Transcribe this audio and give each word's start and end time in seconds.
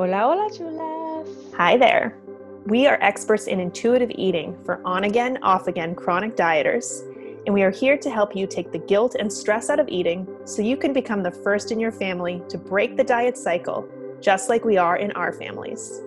Hola, 0.00 0.20
hola, 0.20 0.48
chulas. 0.48 1.54
Hi 1.58 1.76
there. 1.76 2.16
We 2.64 2.86
are 2.86 2.96
experts 3.02 3.48
in 3.48 3.60
intuitive 3.60 4.10
eating 4.14 4.56
for 4.64 4.80
on 4.82 5.04
again, 5.04 5.38
off 5.42 5.66
again 5.66 5.94
chronic 5.94 6.36
dieters, 6.36 7.02
and 7.44 7.52
we 7.52 7.62
are 7.62 7.70
here 7.70 7.98
to 7.98 8.08
help 8.08 8.34
you 8.34 8.46
take 8.46 8.72
the 8.72 8.78
guilt 8.78 9.14
and 9.18 9.30
stress 9.30 9.68
out 9.68 9.78
of 9.78 9.86
eating 9.88 10.26
so 10.46 10.62
you 10.62 10.78
can 10.78 10.94
become 10.94 11.22
the 11.22 11.30
first 11.30 11.70
in 11.70 11.78
your 11.78 11.92
family 11.92 12.42
to 12.48 12.56
break 12.56 12.96
the 12.96 13.04
diet 13.04 13.36
cycle, 13.36 13.86
just 14.22 14.48
like 14.48 14.64
we 14.64 14.78
are 14.78 14.96
in 14.96 15.12
our 15.12 15.34
families. 15.34 16.00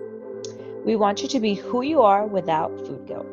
We 0.84 0.96
want 0.96 1.22
you 1.22 1.28
to 1.28 1.38
be 1.38 1.54
who 1.54 1.82
you 1.82 2.02
are 2.02 2.26
without 2.26 2.76
food 2.84 3.06
guilt. 3.06 3.28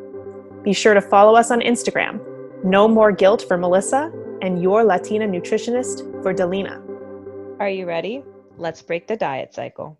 Be 0.63 0.73
sure 0.73 0.93
to 0.93 1.01
follow 1.01 1.35
us 1.35 1.49
on 1.49 1.61
Instagram. 1.61 2.21
No 2.63 2.87
more 2.87 3.11
guilt 3.11 3.41
for 3.47 3.57
Melissa 3.57 4.13
and 4.43 4.61
your 4.61 4.83
Latina 4.83 5.25
nutritionist 5.25 6.21
for 6.21 6.35
Delina. 6.35 6.79
Are 7.59 7.69
you 7.69 7.87
ready? 7.87 8.23
Let's 8.59 8.83
break 8.83 9.07
the 9.07 9.17
diet 9.17 9.55
cycle. 9.55 9.98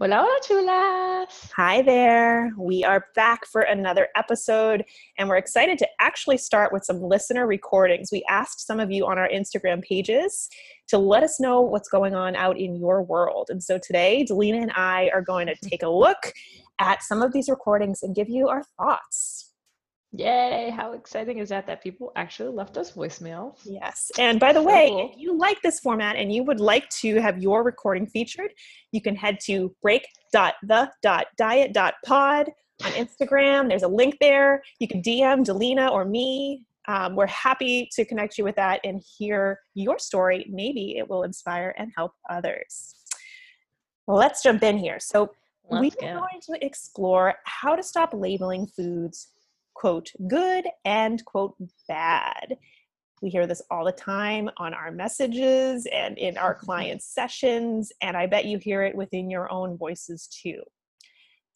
Hola, 0.00 0.16
hola, 0.16 0.40
chulas. 0.42 1.52
Hi 1.54 1.80
there. 1.80 2.52
We 2.58 2.82
are 2.82 3.06
back 3.14 3.46
for 3.46 3.60
another 3.60 4.08
episode, 4.16 4.84
and 5.16 5.28
we're 5.28 5.36
excited 5.36 5.78
to 5.78 5.88
actually 6.00 6.38
start 6.38 6.72
with 6.72 6.84
some 6.84 7.00
listener 7.00 7.46
recordings. 7.46 8.10
We 8.10 8.24
asked 8.28 8.66
some 8.66 8.80
of 8.80 8.90
you 8.90 9.06
on 9.06 9.18
our 9.18 9.28
Instagram 9.28 9.84
pages 9.84 10.48
to 10.88 10.98
let 10.98 11.22
us 11.22 11.38
know 11.38 11.60
what's 11.60 11.88
going 11.88 12.12
on 12.12 12.34
out 12.34 12.58
in 12.58 12.74
your 12.74 13.04
world. 13.04 13.50
And 13.50 13.62
so 13.62 13.78
today, 13.78 14.26
Delina 14.28 14.62
and 14.62 14.72
I 14.72 15.10
are 15.14 15.22
going 15.22 15.46
to 15.46 15.54
take 15.62 15.84
a 15.84 15.88
look 15.88 16.32
at 16.80 17.04
some 17.04 17.22
of 17.22 17.32
these 17.32 17.48
recordings 17.48 18.02
and 18.02 18.16
give 18.16 18.28
you 18.28 18.48
our 18.48 18.64
thoughts. 18.76 19.53
Yay, 20.16 20.70
how 20.70 20.92
exciting 20.92 21.38
is 21.38 21.48
that 21.48 21.66
that 21.66 21.82
people 21.82 22.12
actually 22.14 22.50
left 22.50 22.76
us 22.76 22.92
voicemails? 22.92 23.58
Yes. 23.64 24.12
And 24.16 24.38
by 24.38 24.52
the 24.52 24.60
so 24.60 24.66
way, 24.66 24.90
cool. 24.90 25.10
if 25.12 25.18
you 25.18 25.36
like 25.36 25.60
this 25.62 25.80
format 25.80 26.14
and 26.14 26.32
you 26.32 26.44
would 26.44 26.60
like 26.60 26.88
to 27.00 27.20
have 27.20 27.42
your 27.42 27.64
recording 27.64 28.06
featured, 28.06 28.52
you 28.92 29.00
can 29.00 29.16
head 29.16 29.38
to 29.46 29.74
break.the.diet.pod 29.82 32.50
on 32.84 32.92
Instagram. 32.92 33.68
There's 33.68 33.82
a 33.82 33.88
link 33.88 34.18
there. 34.20 34.62
You 34.78 34.86
can 34.86 35.02
DM 35.02 35.44
Delina 35.44 35.90
or 35.90 36.04
me. 36.04 36.64
Um, 36.86 37.16
we're 37.16 37.26
happy 37.26 37.88
to 37.94 38.04
connect 38.04 38.38
you 38.38 38.44
with 38.44 38.54
that 38.54 38.82
and 38.84 39.02
hear 39.18 39.58
your 39.74 39.98
story. 39.98 40.46
Maybe 40.48 40.96
it 40.96 41.10
will 41.10 41.24
inspire 41.24 41.74
and 41.76 41.90
help 41.96 42.12
others. 42.30 42.94
Well, 44.06 44.18
let's 44.18 44.44
jump 44.44 44.62
in 44.62 44.78
here. 44.78 45.00
So, 45.00 45.32
Let's 45.70 45.96
we're 45.96 46.08
go. 46.08 46.20
going 46.20 46.40
to 46.42 46.64
explore 46.64 47.34
how 47.46 47.74
to 47.74 47.82
stop 47.82 48.10
labeling 48.12 48.66
foods 48.66 49.28
quote 49.74 50.10
good 50.28 50.66
and 50.84 51.24
quote 51.24 51.56
bad. 51.88 52.56
We 53.22 53.30
hear 53.30 53.46
this 53.46 53.62
all 53.70 53.84
the 53.84 53.92
time 53.92 54.50
on 54.58 54.74
our 54.74 54.90
messages 54.90 55.86
and 55.92 56.18
in 56.18 56.36
our 56.36 56.54
clients' 56.66 57.06
sessions, 57.06 57.92
and 58.02 58.16
I 58.16 58.26
bet 58.26 58.44
you 58.44 58.58
hear 58.58 58.82
it 58.82 58.94
within 58.94 59.30
your 59.30 59.50
own 59.52 59.76
voices 59.78 60.28
too. 60.28 60.62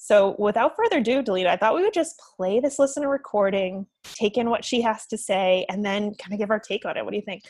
So, 0.00 0.36
without 0.38 0.76
further 0.76 0.98
ado, 0.98 1.22
Delina, 1.22 1.48
I 1.48 1.56
thought 1.56 1.74
we 1.74 1.82
would 1.82 1.92
just 1.92 2.20
play 2.36 2.60
this 2.60 2.78
listener 2.78 3.08
recording, 3.08 3.84
take 4.04 4.38
in 4.38 4.48
what 4.48 4.64
she 4.64 4.80
has 4.82 5.06
to 5.08 5.18
say, 5.18 5.66
and 5.68 5.84
then 5.84 6.14
kind 6.14 6.32
of 6.32 6.38
give 6.38 6.50
our 6.50 6.60
take 6.60 6.84
on 6.84 6.96
it. 6.96 7.04
What 7.04 7.10
do 7.10 7.16
you 7.16 7.22
think? 7.22 7.42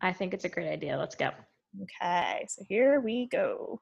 I 0.00 0.12
think 0.12 0.32
it's 0.32 0.44
a 0.44 0.48
great 0.48 0.68
idea. 0.68 0.96
Let's 0.96 1.14
go. 1.14 1.30
Okay, 1.82 2.46
so 2.48 2.64
here 2.66 3.00
we 3.00 3.28
go. 3.28 3.80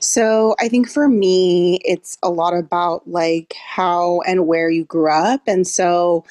So 0.00 0.54
I 0.60 0.68
think 0.68 0.88
for 0.88 1.08
me, 1.08 1.80
it's 1.84 2.18
a 2.22 2.30
lot 2.30 2.54
about 2.54 3.08
like 3.08 3.54
how 3.66 4.20
and 4.26 4.46
where 4.46 4.70
you 4.70 4.84
grew 4.84 5.10
up. 5.10 5.42
And 5.46 5.66
so, 5.66 6.24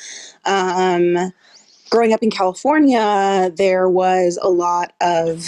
um, 0.46 1.34
growing 1.90 2.14
up 2.14 2.24
in 2.24 2.32
California, 2.32 3.52
there 3.56 3.90
was 3.90 4.40
a 4.42 4.50
lot 4.50 4.94
of, 5.02 5.48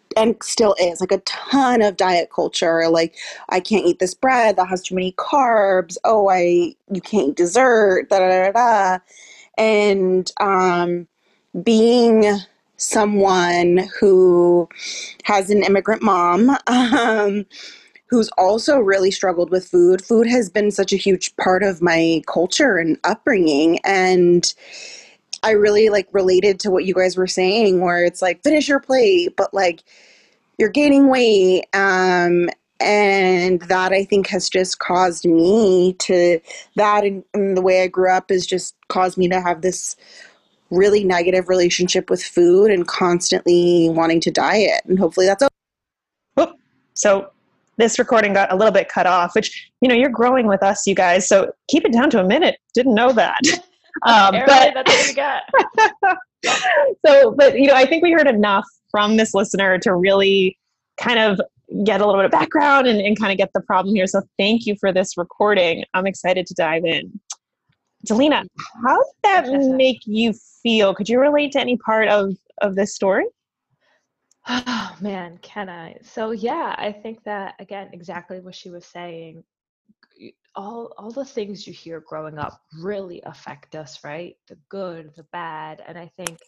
and 0.16 0.36
still 0.42 0.74
is, 0.80 1.00
like 1.00 1.12
a 1.12 1.18
ton 1.20 1.82
of 1.82 1.96
diet 1.96 2.30
culture. 2.34 2.88
Like, 2.88 3.16
I 3.48 3.60
can't 3.60 3.86
eat 3.86 3.98
this 3.98 4.14
bread 4.14 4.56
that 4.56 4.68
has 4.68 4.82
too 4.82 4.94
many 4.94 5.12
carbs. 5.12 5.96
Oh, 6.04 6.30
I, 6.30 6.74
you 6.92 7.00
can't 7.02 7.30
eat 7.30 7.36
dessert, 7.36 8.08
da 8.10 8.18
da 8.20 8.50
da 8.50 8.52
da. 8.52 8.98
And, 9.58 10.30
um, 10.40 11.08
being 11.62 12.38
someone 12.76 13.88
who 14.00 14.68
has 15.24 15.50
an 15.50 15.62
immigrant 15.62 16.02
mom 16.02 16.50
um, 16.66 17.46
who's 18.12 18.28
also 18.36 18.78
really 18.78 19.10
struggled 19.10 19.50
with 19.50 19.66
food. 19.66 20.04
Food 20.04 20.26
has 20.26 20.50
been 20.50 20.70
such 20.70 20.92
a 20.92 20.96
huge 20.96 21.34
part 21.36 21.62
of 21.62 21.80
my 21.80 22.22
culture 22.26 22.76
and 22.76 22.98
upbringing. 23.04 23.78
And 23.84 24.52
I 25.42 25.52
really 25.52 25.88
like 25.88 26.08
related 26.12 26.60
to 26.60 26.70
what 26.70 26.84
you 26.84 26.92
guys 26.92 27.16
were 27.16 27.26
saying, 27.26 27.80
where 27.80 28.04
it's 28.04 28.20
like, 28.20 28.42
finish 28.42 28.68
your 28.68 28.80
plate, 28.80 29.34
but 29.36 29.54
like 29.54 29.82
you're 30.58 30.68
gaining 30.68 31.08
weight. 31.08 31.64
Um, 31.72 32.50
and 32.80 33.62
that 33.62 33.92
I 33.92 34.04
think 34.04 34.26
has 34.26 34.50
just 34.50 34.78
caused 34.78 35.24
me 35.24 35.94
to, 36.00 36.40
that 36.76 37.04
and, 37.04 37.24
and 37.32 37.56
the 37.56 37.62
way 37.62 37.82
I 37.82 37.86
grew 37.86 38.10
up 38.10 38.28
has 38.30 38.44
just 38.44 38.74
caused 38.88 39.16
me 39.16 39.28
to 39.28 39.40
have 39.40 39.62
this 39.62 39.96
really 40.72 41.04
negative 41.04 41.48
relationship 41.48 42.10
with 42.10 42.22
food 42.22 42.70
and 42.70 42.86
constantly 42.88 43.88
wanting 43.90 44.20
to 44.20 44.30
diet. 44.30 44.82
And 44.86 44.98
hopefully 44.98 45.26
that's 45.26 45.42
okay. 45.42 45.52
So 46.94 47.30
this 47.78 47.98
recording 47.98 48.32
got 48.32 48.52
a 48.52 48.56
little 48.56 48.72
bit 48.72 48.88
cut 48.88 49.06
off, 49.06 49.34
which, 49.34 49.70
you 49.80 49.88
know, 49.88 49.94
you're 49.94 50.10
growing 50.10 50.46
with 50.46 50.62
us, 50.62 50.86
you 50.86 50.94
guys. 50.94 51.26
So 51.26 51.52
keep 51.68 51.84
it 51.84 51.92
down 51.92 52.10
to 52.10 52.20
a 52.20 52.24
minute. 52.24 52.58
Didn't 52.74 52.94
know 52.94 53.12
that. 53.12 53.40
Um, 54.06 54.34
but 54.46 54.72
that's 54.72 54.90
what 54.90 55.06
we 55.06 55.14
got. 55.14 56.16
so, 57.06 57.30
but, 57.32 57.58
you 57.58 57.66
know, 57.66 57.74
I 57.74 57.84
think 57.84 58.02
we 58.02 58.10
heard 58.10 58.26
enough 58.26 58.64
from 58.90 59.18
this 59.18 59.34
listener 59.34 59.78
to 59.80 59.94
really 59.94 60.58
kind 60.96 61.18
of 61.18 61.38
get 61.84 62.00
a 62.00 62.06
little 62.06 62.18
bit 62.18 62.24
of 62.24 62.30
background 62.30 62.86
and, 62.86 63.02
and 63.02 63.20
kind 63.20 63.32
of 63.32 63.36
get 63.36 63.50
the 63.52 63.60
problem 63.60 63.94
here. 63.94 64.06
So 64.06 64.22
thank 64.38 64.64
you 64.64 64.76
for 64.80 64.94
this 64.94 65.18
recording. 65.18 65.84
I'm 65.92 66.06
excited 66.06 66.46
to 66.46 66.54
dive 66.54 66.86
in. 66.86 67.20
Delina, 68.08 68.44
how 68.84 68.96
did 68.96 69.50
that 69.50 69.74
make 69.76 70.06
you 70.06 70.32
feel? 70.62 70.94
Could 70.94 71.08
you 71.08 71.20
relate 71.20 71.52
to 71.52 71.60
any 71.60 71.76
part 71.76 72.08
of 72.08 72.36
of 72.60 72.74
this 72.74 72.94
story? 72.94 73.26
Oh 74.48 74.96
man, 75.00 75.38
can 75.42 75.68
I? 75.68 75.96
So 76.02 76.32
yeah, 76.32 76.74
I 76.76 76.92
think 76.92 77.22
that 77.24 77.54
again, 77.60 77.90
exactly 77.92 78.40
what 78.40 78.54
she 78.54 78.70
was 78.70 78.84
saying. 78.84 79.44
All 80.54 80.92
all 80.98 81.10
the 81.10 81.24
things 81.24 81.66
you 81.66 81.72
hear 81.72 82.00
growing 82.00 82.38
up 82.38 82.60
really 82.80 83.22
affect 83.24 83.76
us, 83.76 84.02
right? 84.02 84.36
The 84.48 84.58
good, 84.68 85.12
the 85.16 85.24
bad, 85.32 85.82
and 85.86 85.96
I 85.96 86.10
think 86.16 86.38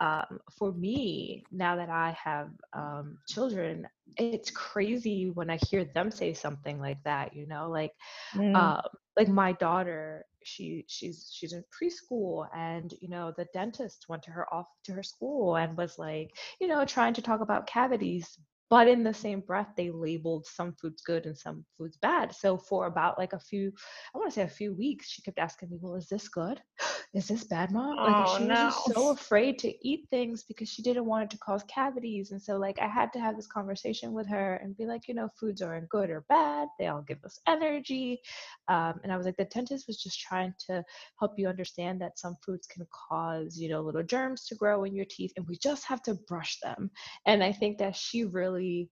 um, 0.00 0.40
for 0.58 0.72
me, 0.72 1.44
now 1.50 1.76
that 1.76 1.88
I 1.88 2.16
have 2.22 2.50
um, 2.74 3.16
children, 3.28 3.86
it's 4.18 4.50
crazy 4.50 5.30
when 5.30 5.48
I 5.48 5.58
hear 5.70 5.84
them 5.84 6.10
say 6.10 6.34
something 6.34 6.80
like 6.80 7.02
that. 7.04 7.34
You 7.34 7.46
know, 7.46 7.70
like 7.70 7.92
mm. 8.34 8.54
um, 8.56 8.82
like 9.16 9.28
my 9.28 9.52
daughter 9.52 10.26
she 10.46 10.84
she's 10.86 11.30
she's 11.34 11.52
in 11.52 11.64
preschool 11.74 12.46
and 12.54 12.94
you 13.00 13.08
know 13.08 13.32
the 13.36 13.46
dentist 13.52 14.06
went 14.08 14.22
to 14.22 14.30
her 14.30 14.52
off 14.54 14.66
to 14.84 14.92
her 14.92 15.02
school 15.02 15.56
and 15.56 15.76
was 15.76 15.98
like 15.98 16.30
you 16.60 16.68
know 16.68 16.84
trying 16.84 17.12
to 17.14 17.22
talk 17.22 17.40
about 17.40 17.66
cavities 17.66 18.38
but 18.68 18.88
in 18.88 19.02
the 19.02 19.14
same 19.14 19.40
breath 19.40 19.68
they 19.76 19.90
labeled 19.90 20.46
some 20.46 20.74
foods 20.80 21.02
good 21.02 21.26
and 21.26 21.36
some 21.36 21.64
foods 21.78 21.96
bad. 21.96 22.34
So 22.34 22.58
for 22.58 22.86
about 22.86 23.18
like 23.18 23.32
a 23.32 23.38
few 23.38 23.72
i 24.14 24.18
want 24.18 24.30
to 24.30 24.34
say 24.34 24.42
a 24.42 24.48
few 24.48 24.74
weeks 24.74 25.08
she 25.10 25.22
kept 25.22 25.38
asking 25.38 25.70
me 25.70 25.78
well 25.80 25.94
is 25.94 26.08
this 26.08 26.28
good? 26.28 26.60
Is 27.14 27.28
this 27.28 27.44
bad 27.44 27.70
mom 27.70 27.96
like 27.96 28.26
oh, 28.28 28.36
she 28.36 28.44
no. 28.44 28.66
was 28.66 28.94
so 28.94 29.10
afraid 29.10 29.58
to 29.60 29.72
eat 29.88 30.06
things 30.10 30.42
because 30.42 30.68
she 30.68 30.82
didn't 30.82 31.06
want 31.06 31.24
it 31.24 31.30
to 31.30 31.38
cause 31.38 31.62
cavities 31.64 32.32
and 32.32 32.42
so 32.42 32.58
like 32.58 32.78
i 32.78 32.86
had 32.86 33.10
to 33.14 33.20
have 33.20 33.36
this 33.36 33.46
conversation 33.46 34.12
with 34.12 34.28
her 34.28 34.56
and 34.56 34.76
be 34.76 34.84
like 34.84 35.08
you 35.08 35.14
know 35.14 35.28
foods 35.40 35.62
aren't 35.62 35.88
good 35.88 36.10
or 36.10 36.24
bad 36.28 36.68
they 36.78 36.88
all 36.88 37.02
give 37.02 37.24
us 37.24 37.38
energy. 37.46 38.20
Um, 38.68 39.00
and 39.02 39.12
i 39.12 39.16
was 39.16 39.24
like 39.24 39.36
the 39.38 39.44
dentist 39.46 39.86
was 39.86 40.02
just 40.02 40.20
trying 40.20 40.52
to 40.66 40.84
help 41.18 41.32
you 41.38 41.48
understand 41.48 42.00
that 42.02 42.18
some 42.18 42.36
foods 42.44 42.66
can 42.66 42.86
cause 43.08 43.56
you 43.56 43.68
know 43.68 43.80
little 43.80 44.02
germs 44.02 44.44
to 44.46 44.54
grow 44.54 44.84
in 44.84 44.94
your 44.94 45.06
teeth 45.08 45.32
and 45.36 45.46
we 45.48 45.56
just 45.56 45.84
have 45.86 46.02
to 46.02 46.14
brush 46.28 46.58
them. 46.62 46.90
And 47.24 47.42
i 47.42 47.52
think 47.52 47.78
that 47.78 47.96
she 47.96 48.24
really 48.24 48.55
really 48.56 48.90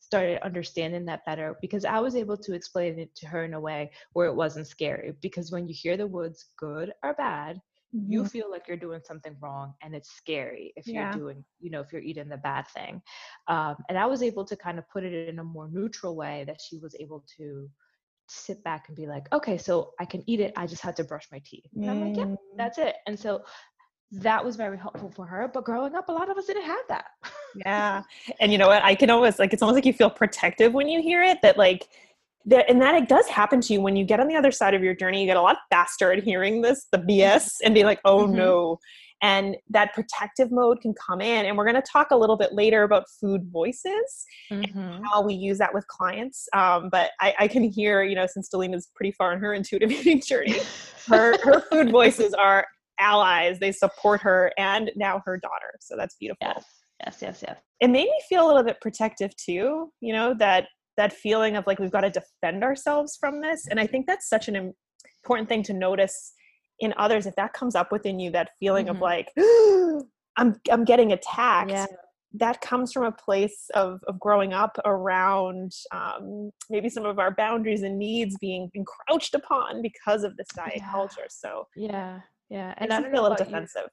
started 0.00 0.44
understanding 0.44 1.04
that 1.06 1.24
better 1.24 1.56
because 1.60 1.84
I 1.84 1.98
was 1.98 2.14
able 2.14 2.36
to 2.36 2.54
explain 2.54 2.98
it 2.98 3.14
to 3.16 3.26
her 3.26 3.44
in 3.44 3.54
a 3.54 3.60
way 3.60 3.90
where 4.12 4.28
it 4.28 4.34
wasn't 4.34 4.68
scary. 4.68 5.14
Because 5.20 5.50
when 5.50 5.66
you 5.66 5.74
hear 5.76 5.96
the 5.96 6.06
words 6.06 6.46
good 6.56 6.92
or 7.02 7.14
bad, 7.14 7.60
mm-hmm. 7.94 8.12
you 8.12 8.24
feel 8.24 8.48
like 8.48 8.68
you're 8.68 8.76
doing 8.76 9.00
something 9.04 9.36
wrong 9.40 9.74
and 9.82 9.96
it's 9.96 10.12
scary 10.12 10.72
if 10.76 10.86
you're 10.86 11.10
doing, 11.12 11.44
you 11.60 11.70
know, 11.70 11.80
if 11.80 11.92
you're 11.92 12.02
eating 12.02 12.28
the 12.28 12.36
bad 12.36 12.68
thing. 12.68 13.02
Um, 13.48 13.76
and 13.88 13.98
I 13.98 14.06
was 14.06 14.22
able 14.22 14.44
to 14.44 14.56
kind 14.56 14.78
of 14.78 14.88
put 14.88 15.02
it 15.02 15.28
in 15.28 15.40
a 15.40 15.44
more 15.44 15.68
neutral 15.68 16.14
way 16.14 16.44
that 16.46 16.60
she 16.60 16.78
was 16.78 16.94
able 17.00 17.24
to 17.38 17.68
sit 18.28 18.62
back 18.62 18.84
and 18.88 18.96
be 18.96 19.06
like, 19.06 19.26
okay, 19.32 19.58
so 19.58 19.92
I 20.00 20.04
can 20.04 20.22
eat 20.28 20.40
it. 20.40 20.52
I 20.56 20.66
just 20.66 20.82
had 20.82 20.96
to 20.96 21.04
brush 21.04 21.26
my 21.32 21.40
teeth. 21.44 21.70
And 21.74 21.90
I'm 21.90 22.08
like, 22.08 22.16
yeah, 22.16 22.24
mm. 22.24 22.36
that's 22.56 22.78
it. 22.78 22.96
And 23.06 23.18
so 23.18 23.42
that 24.12 24.44
was 24.44 24.56
very 24.56 24.78
helpful 24.78 25.10
for 25.10 25.26
her. 25.26 25.48
But 25.52 25.64
growing 25.64 25.94
up, 25.94 26.08
a 26.08 26.12
lot 26.12 26.30
of 26.30 26.36
us 26.36 26.46
didn't 26.46 26.64
have 26.64 26.84
that. 26.88 27.06
yeah. 27.56 28.02
And 28.40 28.52
you 28.52 28.58
know 28.58 28.68
what? 28.68 28.82
I 28.84 28.94
can 28.94 29.10
always 29.10 29.38
like, 29.38 29.52
it's 29.52 29.62
almost 29.62 29.74
like 29.76 29.86
you 29.86 29.92
feel 29.92 30.10
protective 30.10 30.72
when 30.74 30.88
you 30.88 31.02
hear 31.02 31.22
it 31.22 31.38
that 31.42 31.58
like, 31.58 31.88
that 32.48 32.70
and 32.70 32.80
that 32.80 32.94
it 32.94 33.08
does 33.08 33.26
happen 33.26 33.60
to 33.60 33.72
you 33.72 33.80
when 33.80 33.96
you 33.96 34.04
get 34.04 34.20
on 34.20 34.28
the 34.28 34.36
other 34.36 34.52
side 34.52 34.72
of 34.72 34.80
your 34.80 34.94
journey 34.94 35.20
you 35.20 35.26
get 35.26 35.36
a 35.36 35.42
lot 35.42 35.56
faster 35.68 36.12
at 36.12 36.22
hearing 36.22 36.62
this 36.62 36.86
the 36.92 36.98
bs 36.98 37.54
and 37.64 37.74
be 37.74 37.82
like 37.82 37.98
oh 38.04 38.28
Mhm. 38.28 38.34
no 38.34 38.78
and 39.20 39.56
that 39.70 39.92
protective 39.94 40.52
mode 40.52 40.80
can 40.80 40.94
come 40.94 41.20
in 41.20 41.46
and 41.46 41.56
we're 41.58 41.64
going 41.64 41.74
to 41.74 41.82
talk 41.82 42.12
a 42.12 42.16
little 42.16 42.36
bit 42.36 42.52
later 42.52 42.84
about 42.84 43.02
food 43.20 43.48
voices 43.50 44.24
Mhm. 44.52 45.00
how 45.12 45.22
we 45.22 45.34
use 45.34 45.58
that 45.58 45.74
with 45.74 45.84
clients 45.88 46.48
um, 46.54 46.88
but 46.88 47.10
I, 47.20 47.34
I 47.40 47.48
can 47.48 47.64
hear 47.64 48.04
you 48.04 48.14
know 48.14 48.28
since 48.28 48.48
Delina's 48.48 48.90
pretty 48.94 49.10
far 49.10 49.32
in 49.32 49.40
her 49.40 49.52
intuitive 49.58 49.90
eating 49.90 50.20
journey 50.20 50.60
her 51.08 51.34
her 51.42 51.62
food 51.62 51.90
voices 52.00 52.32
are 52.32 52.64
allies 52.98 53.58
they 53.58 53.72
support 53.72 54.20
her 54.22 54.52
and 54.58 54.90
now 54.96 55.22
her 55.24 55.36
daughter. 55.38 55.72
So 55.80 55.96
that's 55.96 56.16
beautiful. 56.16 56.46
Yes 56.48 56.64
yes 57.04 57.18
yes 57.22 57.44
yes. 57.46 57.58
It 57.80 57.88
made 57.88 58.04
me 58.06 58.20
feel 58.28 58.46
a 58.46 58.48
little 58.48 58.62
bit 58.64 58.80
protective 58.80 59.34
too 59.36 59.92
you 60.00 60.12
know 60.12 60.34
that 60.38 60.68
that 60.96 61.12
feeling 61.12 61.56
of 61.56 61.66
like 61.66 61.78
we've 61.78 61.90
got 61.90 62.00
to 62.02 62.10
defend 62.10 62.64
ourselves 62.64 63.16
from 63.20 63.40
this. 63.42 63.66
And 63.70 63.78
i 63.78 63.86
think 63.86 64.06
that's 64.06 64.28
such 64.28 64.48
an 64.48 64.72
important 65.22 65.48
thing 65.48 65.62
to 65.64 65.74
notice 65.74 66.32
in 66.80 66.92
others. 66.98 67.26
If 67.26 67.34
that 67.36 67.52
comes 67.52 67.74
up 67.74 67.90
within 67.92 68.18
you 68.18 68.30
that 68.32 68.50
feeling 68.60 68.88
of 68.88 68.96
Mhm. 68.96 69.00
like 69.00 69.28
i'm 70.38 70.60
i'm 70.70 70.84
getting 70.84 71.12
attacked 71.12 71.70
yeah. 71.70 71.86
that 72.34 72.60
comes 72.60 72.92
from 72.92 73.04
a 73.04 73.12
place 73.12 73.70
of 73.74 74.00
of 74.08 74.20
growing 74.20 74.52
up 74.52 74.76
around 74.84 75.72
um, 75.92 76.50
maybe 76.68 76.88
some 76.90 77.06
of 77.06 77.18
our 77.18 77.30
boundaries 77.34 77.82
and 77.82 77.98
needs 77.98 78.36
being 78.38 78.70
encroached 78.74 79.34
upon 79.34 79.80
because 79.82 80.22
of 80.24 80.36
this 80.36 80.48
diet 80.54 80.74
Yeah. 80.76 80.90
culture. 80.90 81.26
So 81.28 81.66
yeah 81.76 82.20
yeah 82.48 82.74
and 82.76 82.92
I 82.92 83.00
don't 83.00 83.12
know 83.12 83.20
a 83.20 83.22
little 83.22 83.36
about 83.36 83.50
you 83.50 83.86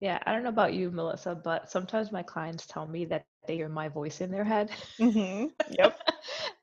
yeah 0.00 0.18
i 0.26 0.32
don't 0.32 0.42
know 0.42 0.50
about 0.50 0.74
you 0.74 0.90
melissa 0.90 1.34
but 1.34 1.70
sometimes 1.70 2.12
my 2.12 2.22
clients 2.22 2.66
tell 2.66 2.86
me 2.86 3.04
that 3.06 3.24
they 3.46 3.56
hear 3.56 3.68
my 3.68 3.88
voice 3.88 4.20
in 4.20 4.30
their 4.30 4.44
head. 4.44 4.70
Hmm 4.98 5.46
yep. 5.70 5.98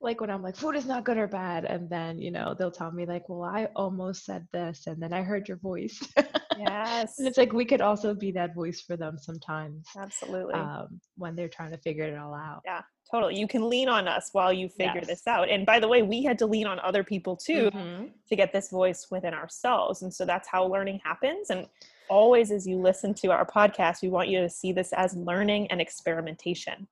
Like 0.02 0.20
when 0.20 0.30
i'm 0.30 0.44
like 0.44 0.58
food 0.58 0.76
is 0.76 0.86
not 0.86 1.06
good 1.06 1.18
or 1.18 1.28
bad 1.28 1.64
and 1.64 1.90
then 1.90 2.20
you 2.20 2.30
know 2.30 2.54
they'll 2.58 2.72
tell 2.72 2.92
me 2.92 3.06
like 3.06 3.30
well 3.30 3.44
i 3.44 3.70
almost 3.76 4.26
said 4.26 4.46
this 4.52 4.86
and 4.86 5.02
then 5.02 5.14
i 5.14 5.24
heard 5.24 5.48
your 5.48 5.58
voice 5.58 6.06
yes 6.58 7.20
and 7.20 7.28
it's 7.28 7.38
like 7.38 7.54
we 7.54 7.66
could 7.66 7.82
also 7.82 8.14
be 8.14 8.32
that 8.32 8.54
voice 8.56 8.82
for 8.82 8.96
them 8.98 9.18
sometimes 9.18 9.88
absolutely. 9.98 10.54
um, 10.56 11.00
when 11.18 11.36
they're 11.36 11.50
trying 11.50 11.72
to 11.72 11.78
figure 11.78 12.04
it 12.06 12.18
all 12.18 12.34
out. 12.34 12.62
Yeah, 12.66 12.82
totally 13.12 13.36
you 13.38 13.48
can 13.48 13.70
lean 13.70 13.90
on 13.90 14.08
us 14.08 14.30
while 14.34 14.52
you 14.54 14.70
figure 14.70 15.02
Yes. 15.02 15.08
this 15.08 15.28
out 15.28 15.50
and 15.50 15.66
by 15.66 15.80
the 15.80 15.88
way 15.88 16.02
we 16.02 16.24
had 16.24 16.38
to 16.40 16.46
lean 16.46 16.68
on 16.68 16.80
other 16.80 17.04
people 17.04 17.36
too 17.36 17.70
Mhm. 17.72 18.12
to 18.30 18.36
get 18.36 18.52
this 18.54 18.70
voice 18.70 19.08
within 19.12 19.34
ourselves 19.34 20.02
and 20.04 20.14
so 20.14 20.26
that's 20.26 20.48
how 20.48 20.66
learning 20.66 21.00
happens 21.04 21.50
and 21.50 21.68
always 22.10 22.52
as 22.52 22.68
you 22.68 22.78
listen 22.78 23.14
to 23.14 23.32
our 23.32 23.46
podcast 23.46 24.02
we 24.02 24.10
want 24.10 24.30
you 24.30 24.40
to 24.42 24.50
see 24.50 24.72
this 24.72 24.92
as 24.94 25.16
learning 25.16 25.68
and 25.72 25.80
experimentation. 25.82 26.88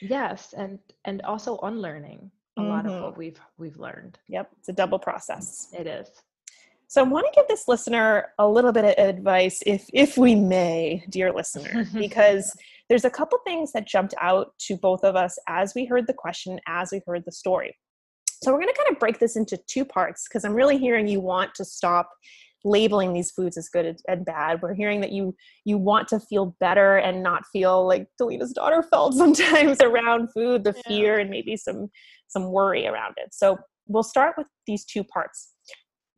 Yes 0.00 0.52
and 0.56 0.78
and 1.04 1.22
also 1.22 1.58
unlearning 1.58 2.30
a 2.58 2.62
lot 2.62 2.86
of 2.86 2.92
Mhm. 2.92 3.02
what 3.02 3.16
we've 3.16 3.40
we've 3.58 3.78
learned. 3.78 4.18
Yep 4.28 4.50
it's 4.58 4.68
a 4.68 4.72
double 4.72 4.98
process. 4.98 5.72
It 5.72 5.86
is 5.86 6.08
So 6.92 7.00
I 7.00 7.04
want 7.04 7.24
to 7.24 7.32
give 7.34 7.48
this 7.48 7.68
listener 7.68 8.34
a 8.38 8.46
little 8.46 8.70
bit 8.70 8.84
of 8.84 9.02
advice, 9.02 9.62
if 9.64 9.86
if 9.94 10.18
we 10.18 10.34
may, 10.34 11.02
dear 11.08 11.32
listener, 11.32 11.86
because 11.94 12.54
there's 12.90 13.06
a 13.06 13.10
couple 13.10 13.38
things 13.46 13.72
that 13.72 13.86
jumped 13.86 14.12
out 14.20 14.52
to 14.66 14.76
both 14.76 15.02
of 15.02 15.16
us 15.16 15.38
as 15.48 15.74
we 15.74 15.86
heard 15.86 16.06
the 16.06 16.12
question, 16.12 16.60
as 16.68 16.92
we 16.92 17.00
heard 17.06 17.22
the 17.24 17.32
story. 17.32 17.74
So 18.42 18.52
we're 18.52 18.58
going 18.58 18.74
to 18.74 18.78
kind 18.78 18.92
of 18.94 18.98
break 19.00 19.18
this 19.20 19.36
into 19.36 19.56
two 19.68 19.86
parts 19.86 20.28
because 20.28 20.44
I'm 20.44 20.52
really 20.52 20.76
hearing 20.76 21.08
you 21.08 21.20
want 21.20 21.54
to 21.54 21.64
stop 21.64 22.10
labeling 22.62 23.14
these 23.14 23.30
foods 23.30 23.56
as 23.56 23.70
good 23.70 23.96
and 24.06 24.26
bad. 24.26 24.60
We're 24.60 24.74
hearing 24.74 25.00
that 25.00 25.12
you 25.12 25.34
you 25.64 25.78
want 25.78 26.08
to 26.08 26.20
feel 26.20 26.54
better 26.60 26.98
and 26.98 27.22
not 27.22 27.44
feel 27.50 27.86
like 27.88 28.06
Delina's 28.18 28.52
daughter 28.52 28.82
felt 28.90 29.14
sometimes 29.14 29.80
around 29.80 30.28
food, 30.34 30.62
the 30.62 30.74
Yeah. 30.76 30.82
fear 30.88 31.18
and 31.20 31.30
maybe 31.30 31.56
some 31.56 31.88
some 32.28 32.52
worry 32.52 32.86
around 32.86 33.14
it. 33.16 33.32
So 33.32 33.56
we'll 33.88 34.02
start 34.02 34.34
with 34.36 34.46
these 34.66 34.84
two 34.84 35.04
parts 35.04 35.51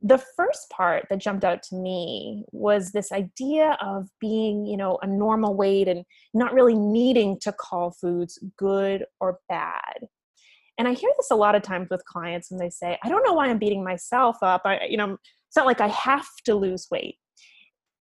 the 0.02 0.22
first 0.36 0.68
part 0.70 1.06
that 1.08 1.18
jumped 1.18 1.44
out 1.44 1.62
to 1.62 1.76
me 1.76 2.44
was 2.52 2.92
this 2.92 3.10
idea 3.12 3.76
of 3.80 4.08
being 4.20 4.66
you 4.66 4.76
know 4.76 4.98
a 5.02 5.06
normal 5.06 5.54
weight 5.54 5.88
and 5.88 6.04
not 6.32 6.52
really 6.52 6.74
needing 6.74 7.38
to 7.40 7.52
call 7.52 7.90
foods 7.90 8.38
good 8.58 9.04
or 9.20 9.38
bad. 9.48 10.06
And 10.78 10.88
i 10.88 10.92
hear 10.92 11.10
this 11.16 11.30
a 11.30 11.36
lot 11.36 11.54
of 11.54 11.62
times 11.62 11.88
with 11.90 12.04
clients 12.04 12.50
when 12.50 12.58
they 12.58 12.70
say 12.70 12.98
i 13.02 13.08
don't 13.08 13.24
know 13.24 13.32
why 13.32 13.48
i'm 13.48 13.58
beating 13.58 13.84
myself 13.84 14.36
up. 14.42 14.62
I 14.64 14.84
you 14.88 14.96
know 14.96 15.12
it's 15.14 15.56
not 15.56 15.66
like 15.66 15.80
i 15.80 15.88
have 15.88 16.26
to 16.46 16.54
lose 16.54 16.88
weight. 16.90 17.16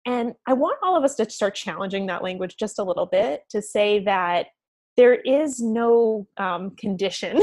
And 0.04 0.34
i 0.46 0.52
want 0.52 0.78
all 0.82 0.96
of 0.96 1.04
us 1.04 1.14
to 1.16 1.30
start 1.30 1.54
challenging 1.54 2.06
that 2.06 2.22
language 2.22 2.56
just 2.58 2.78
a 2.78 2.84
little 2.84 3.06
bit 3.06 3.42
to 3.50 3.62
say 3.62 4.00
that 4.04 4.48
there 4.96 5.14
is 5.14 5.60
no 5.60 6.26
um, 6.38 6.70
condition 6.76 7.40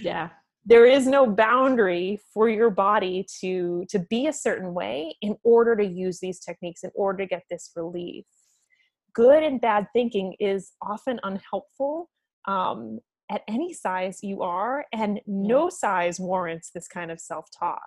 yeah 0.00 0.30
there 0.68 0.84
is 0.84 1.06
no 1.06 1.26
boundary 1.26 2.20
for 2.34 2.48
your 2.48 2.70
body 2.70 3.24
to 3.40 3.86
to 3.88 4.00
be 4.00 4.26
a 4.26 4.32
certain 4.32 4.74
way 4.74 5.16
in 5.22 5.36
order 5.44 5.76
to 5.76 5.84
use 5.84 6.18
these 6.18 6.40
techniques 6.40 6.82
in 6.82 6.90
order 6.94 7.18
to 7.24 7.26
get 7.26 7.44
this 7.48 7.70
relief. 7.76 8.24
Good 9.14 9.42
and 9.44 9.60
bad 9.60 9.86
thinking 9.92 10.34
is 10.40 10.72
often 10.82 11.20
unhelpful 11.22 12.10
um, 12.46 12.98
at 13.30 13.42
any 13.48 13.72
size 13.72 14.18
you 14.22 14.42
are 14.42 14.84
and 14.92 15.20
no 15.26 15.68
size 15.70 16.18
warrants 16.20 16.70
this 16.74 16.88
kind 16.88 17.10
of 17.10 17.20
self-talk. 17.20 17.80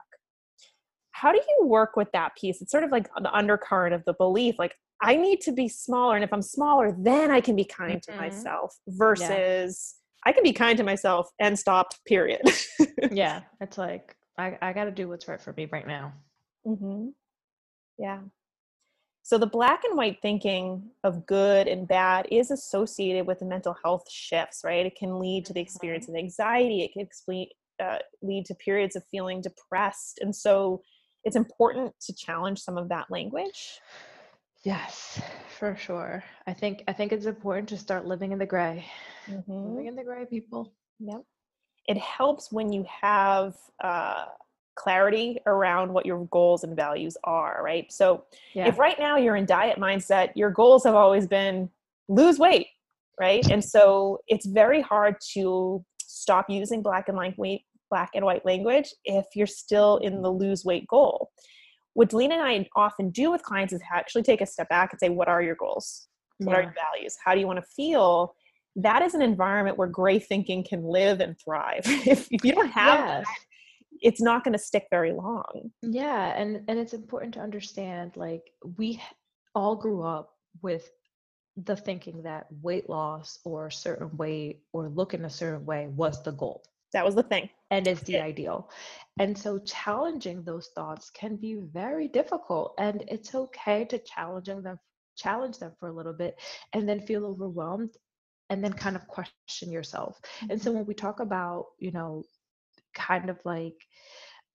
How 1.11 1.31
do 1.33 1.37
you 1.37 1.67
work 1.67 1.97
with 1.97 2.07
that 2.13 2.31
piece? 2.39 2.61
It's 2.61 2.71
sort 2.71 2.85
of 2.85 2.91
like 2.91 3.09
the 3.21 3.33
undercurrent 3.33 3.93
of 3.93 4.03
the 4.05 4.13
belief 4.13 4.55
like 4.57 4.75
i 5.01 5.15
need 5.15 5.41
to 5.41 5.51
be 5.51 5.67
smaller 5.67 6.15
and 6.15 6.23
if 6.23 6.33
i'm 6.33 6.41
smaller 6.41 6.95
then 6.99 7.31
i 7.31 7.39
can 7.39 7.55
be 7.55 7.63
kind 7.63 8.01
to 8.03 8.11
Mhm. 8.11 8.17
myself 8.17 8.75
versus 8.87 9.95
i 10.25 10.31
can 10.31 10.43
be 10.43 10.53
kind 10.53 10.77
to 10.77 10.83
myself 10.83 11.29
and 11.39 11.57
stop 11.57 11.93
period 12.07 12.41
yeah 13.11 13.41
it's 13.61 13.77
like 13.77 14.15
i, 14.37 14.57
I 14.61 14.73
got 14.73 14.85
to 14.85 14.91
do 14.91 15.07
what's 15.07 15.27
right 15.27 15.41
for 15.41 15.53
me 15.53 15.67
right 15.71 15.87
now 15.87 16.13
Mm-hmm. 16.67 17.09
Yeah. 17.97 18.19
So 19.23 19.37
the 19.37 19.47
black 19.47 19.83
and 19.83 19.95
white 19.95 20.17
thinking 20.21 20.89
of 21.03 21.25
good 21.25 21.67
and 21.67 21.87
bad 21.87 22.27
is 22.31 22.51
associated 22.51 23.27
with 23.27 23.39
the 23.39 23.45
mental 23.45 23.75
health 23.83 24.09
shifts, 24.09 24.61
right? 24.63 24.85
It 24.85 24.95
can 24.95 25.19
lead 25.19 25.45
to 25.45 25.53
the 25.53 25.61
experience 25.61 26.07
of 26.07 26.15
anxiety. 26.15 26.83
It 26.83 26.93
can 26.93 27.01
explain, 27.01 27.47
uh, 27.83 27.99
lead 28.21 28.45
to 28.45 28.55
periods 28.55 28.95
of 28.95 29.03
feeling 29.11 29.41
depressed, 29.41 30.19
and 30.21 30.35
so 30.35 30.81
it's 31.23 31.35
important 31.35 31.93
to 32.01 32.13
challenge 32.13 32.59
some 32.59 32.77
of 32.77 32.89
that 32.89 33.05
language. 33.09 33.79
Yes 34.63 35.21
for 35.57 35.75
sure 35.75 36.23
i 36.47 36.53
think 36.53 36.83
i 36.87 36.93
think 36.93 37.11
it's 37.11 37.25
important 37.25 37.67
to 37.69 37.77
start 37.77 38.05
living 38.05 38.31
in 38.31 38.39
the 38.39 38.45
gray 38.45 38.85
Mhm. 39.29 39.45
living 39.47 39.87
in 39.87 39.95
the 39.95 40.03
gray 40.03 40.25
people 40.25 40.73
Yep. 40.99 41.21
It 41.87 41.97
helps 41.97 42.51
when 42.51 42.71
you 42.71 42.85
have 43.01 43.55
uh, 43.83 44.25
clarity 44.75 45.39
around 45.47 45.91
what 45.91 46.05
your 46.05 46.25
goals 46.25 46.63
and 46.63 46.75
values 46.75 47.17
are, 47.23 47.61
right? 47.63 47.91
So 47.91 48.25
yeah 48.53 48.67
if 48.67 48.77
right 48.77 48.99
now 48.99 49.17
you're 49.17 49.35
in 49.37 49.45
diet 49.45 49.77
mindset, 49.79 50.29
your 50.35 50.51
goals 50.51 50.83
have 50.83 50.95
always 50.95 51.25
been 51.27 51.69
lose 52.07 52.37
weight, 52.37 52.67
right? 53.19 53.45
And 53.49 53.63
so 53.63 54.19
it's 54.27 54.45
very 54.45 54.81
hard 54.81 55.15
to 55.33 55.83
stop 56.01 56.49
using 56.49 56.81
black 56.81 57.07
and 57.07 57.17
white 57.17 57.61
black 57.89 58.11
and 58.13 58.23
white 58.23 58.45
language 58.45 58.93
if 59.05 59.25
you're 59.35 59.47
still 59.47 59.97
in 59.97 60.21
the 60.21 60.29
lose 60.29 60.63
weight 60.63 60.85
goal. 60.87 61.31
What 61.99 62.11
Delina 62.11 62.35
and 62.35 62.41
I 62.41 62.65
often 62.77 63.09
do 63.09 63.29
with 63.29 63.43
clients 63.43 63.73
is 63.73 63.81
actually 63.93 64.23
take 64.23 64.39
a 64.39 64.45
step 64.45 64.69
back 64.69 64.93
and 64.93 64.99
say, 65.01 65.09
what 65.09 65.27
are 65.27 65.41
your 65.41 65.55
goals? 65.55 66.07
What 66.37 66.55
are 66.55 66.61
your 66.61 66.73
values? 66.73 67.17
How 67.21 67.33
do 67.33 67.41
you 67.41 67.45
want 67.45 67.59
to 67.59 67.65
feel? 67.75 68.35
That 68.77 69.01
is 69.01 69.15
an 69.15 69.21
environment 69.21 69.77
where 69.77 69.89
gray 69.89 70.17
thinking 70.17 70.63
can 70.63 70.81
live 70.81 71.19
and 71.19 71.35
thrive. 71.43 71.81
if, 71.85 72.29
if 72.31 72.45
you 72.45 72.53
don't 72.53 72.71
have 72.71 73.05
that, 73.05 73.25
it's 73.99 74.21
not 74.21 74.45
going 74.45 74.53
to 74.53 74.59
stick 74.59 74.87
very 74.89 75.11
long. 75.11 75.71
yeah 75.81 76.27
and 76.37 76.61
and 76.69 76.79
it's 76.79 76.93
important 76.93 77.33
to 77.33 77.41
understand 77.41 78.13
like 78.15 78.43
we 78.77 79.01
all 79.53 79.75
grew 79.75 80.01
up 80.01 80.29
with 80.61 80.89
the 81.57 81.75
thinking 81.75 82.23
that 82.23 82.47
weight 82.61 82.89
loss 82.89 83.39
or 83.43 83.67
a 83.67 83.71
certain 83.73 84.15
weight 84.15 84.61
or 84.71 84.87
looking 84.87 85.25
a 85.25 85.29
certain 85.29 85.65
way 85.65 85.87
was 85.87 86.23
the 86.23 86.31
goal 86.31 86.63
That 86.93 87.05
was 87.05 87.15
the 87.15 87.23
thing. 87.23 87.49
and 87.71 87.87
is 87.87 88.01
the 88.01 88.15
it. 88.15 88.21
ideal. 88.21 88.69
And 89.19 89.37
so 89.37 89.59
challenging 89.59 90.43
those 90.43 90.69
thoughts 90.75 91.09
can 91.09 91.35
be 91.35 91.55
very 91.55 92.07
difficult 92.07 92.73
and 92.79 93.03
it's 93.07 93.35
okay 93.35 93.85
to 93.85 93.99
challenging 93.99 94.61
them 94.61 94.79
challenge 95.15 95.57
them 95.59 95.73
for 95.79 95.89
a 95.89 95.93
little 95.93 96.13
bit 96.13 96.39
and 96.73 96.87
then 96.87 97.01
feel 97.01 97.25
overwhelmed 97.25 97.91
and 98.49 98.63
then 98.63 98.73
kind 98.73 98.95
of 98.95 99.07
question 99.07 99.71
yourself. 99.71 100.19
And 100.49 100.61
so 100.61 100.71
when 100.71 100.85
we 100.85 100.93
talk 100.93 101.19
about, 101.19 101.65
you 101.77 101.91
know, 101.91 102.23
kind 102.95 103.29
of 103.29 103.37
like 103.45 103.75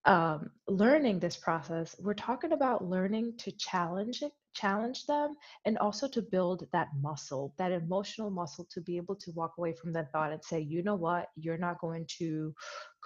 um, 0.05 0.51
learning 0.67 1.21
this 1.21 1.37
process, 1.37 1.95
we're 2.01 2.15
talking 2.15 2.53
about 2.53 2.85
learning 2.85 3.35
to 3.39 3.53
challenge 3.53 4.23
it, 4.23 4.33
challenge 4.55 5.07
them, 5.07 5.35
and 5.67 5.79
also 5.79 6.09
to 6.09 6.23
build 6.23 6.67
that 6.73 6.89
muscle, 7.03 7.55
that 7.59 7.73
emotional 7.73 8.31
muscle 8.31 8.67
to 8.73 8.81
be 8.81 8.97
able 8.97 9.17
to 9.17 9.33
walk 9.33 9.55
away 9.59 9.75
from 9.75 9.93
that 9.95 10.13
thought 10.13 10.33
and 10.33 10.45
say, 10.45 10.61
you 10.61 10.83
know 10.83 10.97
what, 10.97 11.29
you're 11.37 11.59
not 11.59 11.81
going 11.81 12.07
to 12.19 12.55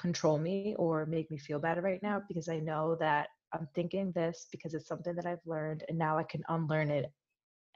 control 0.00 0.38
me 0.38 0.64
or 0.78 0.94
make 0.94 1.20
me 1.20 1.26
feel 1.26 1.48
better 1.48 1.70
right 1.70 1.92
now 1.92 2.12
because 2.16 2.38
I 2.40 2.50
know 2.50 2.96
that 2.96 3.28
I'm 3.52 3.68
thinking 3.74 4.12
this 4.12 4.46
because 4.50 4.74
it's 4.74 4.86
something 4.88 5.14
that 5.16 5.26
I've 5.26 5.44
learned 5.46 5.84
and 5.88 5.98
now 5.98 6.18
I 6.18 6.24
can 6.24 6.42
unlearn 6.48 6.90
it 6.90 7.12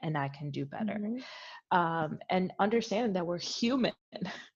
and 0.01 0.17
I 0.17 0.29
can 0.29 0.51
do 0.51 0.65
better. 0.65 0.99
Mhm. 0.99 1.23
um, 1.71 2.19
and 2.29 2.51
understand 2.59 3.15
that 3.15 3.25
we're 3.25 3.39
human 3.39 3.93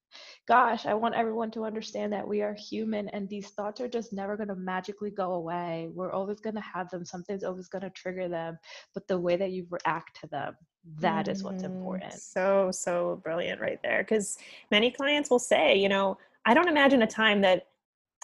gosh, 0.47 0.85
I 0.85 0.93
want 0.93 1.15
everyone 1.15 1.51
to 1.51 1.65
understand 1.65 2.13
that 2.13 2.27
we 2.27 2.41
are 2.41 2.53
human 2.53 3.09
and 3.09 3.27
these 3.27 3.49
thoughts 3.49 3.81
are 3.81 3.87
just 3.87 4.13
never 4.13 4.37
going 4.37 4.47
to 4.47 4.55
magically 4.55 5.11
go 5.11 5.33
away. 5.33 5.89
We're 5.93 6.13
always 6.13 6.39
going 6.39 6.55
to 6.55 6.61
have 6.61 6.89
them. 6.89 7.03
Something's 7.05 7.43
always 7.43 7.67
going 7.67 7.81
to 7.81 7.89
trigger 7.89 8.29
them. 8.29 8.57
But 8.93 9.07
the 9.07 9.19
way 9.19 9.35
that 9.35 9.51
you 9.51 9.67
react 9.69 10.19
to 10.21 10.27
them, 10.27 10.55
that 10.99 11.27
is 11.27 11.43
what's 11.43 11.63
Mm, 11.63 11.71
important. 11.71 12.13
So, 12.13 12.71
so 12.71 13.19
brilliant 13.23 13.59
right 13.59 13.79
there. 13.83 14.03
Because 14.03 14.37
many 14.71 14.89
clients 14.89 15.29
will 15.29 15.39
say, 15.39 15.75
you 15.75 15.89
know, 15.89 16.17
I 16.45 16.53
don't 16.53 16.69
imagine 16.69 17.01
a 17.01 17.07
time 17.07 17.41
that 17.41 17.67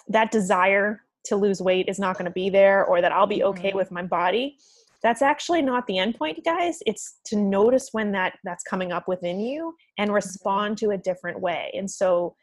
that 0.08 0.30
desire 0.30 1.02
to 1.26 1.36
lose 1.36 1.60
weight 1.60 1.88
is 1.88 1.98
not 1.98 2.16
going 2.16 2.26
to 2.26 2.30
be 2.30 2.48
there 2.50 2.84
or 2.86 3.00
that 3.02 3.12
I'll 3.12 3.26
be 3.26 3.44
okay 3.44 3.72
Mhm. 3.72 3.76
with 3.76 3.90
my 3.90 4.02
body. 4.02 4.58
That's 5.04 5.20
actually 5.20 5.60
not 5.60 5.86
the 5.86 5.98
end 5.98 6.16
point, 6.16 6.42
guys. 6.46 6.78
It's 6.86 7.20
to 7.26 7.36
notice 7.36 7.90
when 7.92 8.10
that 8.12 8.38
that's 8.42 8.64
coming 8.64 8.90
up 8.90 9.06
within 9.06 9.38
you 9.38 9.74
and 9.98 10.12
respond 10.12 10.78
to 10.78 10.90
a 10.90 10.98
different 10.98 11.40
way. 11.40 11.70
And 11.74 11.88
so 11.88 12.34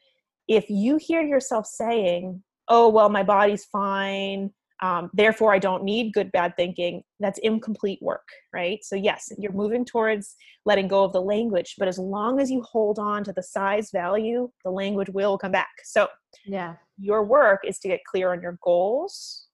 if 0.47 0.69
you 0.69 0.97
hear 0.97 1.23
yourself 1.23 1.65
saying, 1.65 2.43
"Oh, 2.67 2.87
well, 2.87 3.09
my 3.09 3.23
body's 3.23 3.65
fine, 3.65 4.53
um, 4.83 5.09
therefore 5.13 5.53
I 5.53 5.59
don't 5.59 5.83
need 5.83 6.13
good 6.13 6.31
bad 6.31 6.55
thinking," 6.55 7.03
that's 7.19 7.39
incomplete 7.39 7.99
work, 7.99 8.27
right? 8.53 8.83
So 8.83 8.95
yes, 8.95 9.31
you're 9.39 9.53
moving 9.53 9.83
towards 9.83 10.35
letting 10.65 10.87
go 10.87 11.03
of 11.03 11.13
the 11.13 11.21
language, 11.21 11.75
but 11.79 11.87
as 11.87 11.97
long 11.97 12.39
as 12.39 12.51
you 12.51 12.61
hold 12.61 12.99
on 12.99 13.23
to 13.23 13.33
the 13.33 13.43
size 13.43 13.89
value, 13.91 14.51
the 14.63 14.71
language 14.71 15.09
will 15.09 15.35
come 15.39 15.51
back. 15.51 15.71
So 15.83 16.07
Yeah. 16.45 16.75
your 16.99 17.23
work 17.23 17.61
is 17.65 17.79
to 17.79 17.87
get 17.87 18.05
clear 18.05 18.31
on 18.31 18.41
your 18.43 18.59
goals 18.61 19.47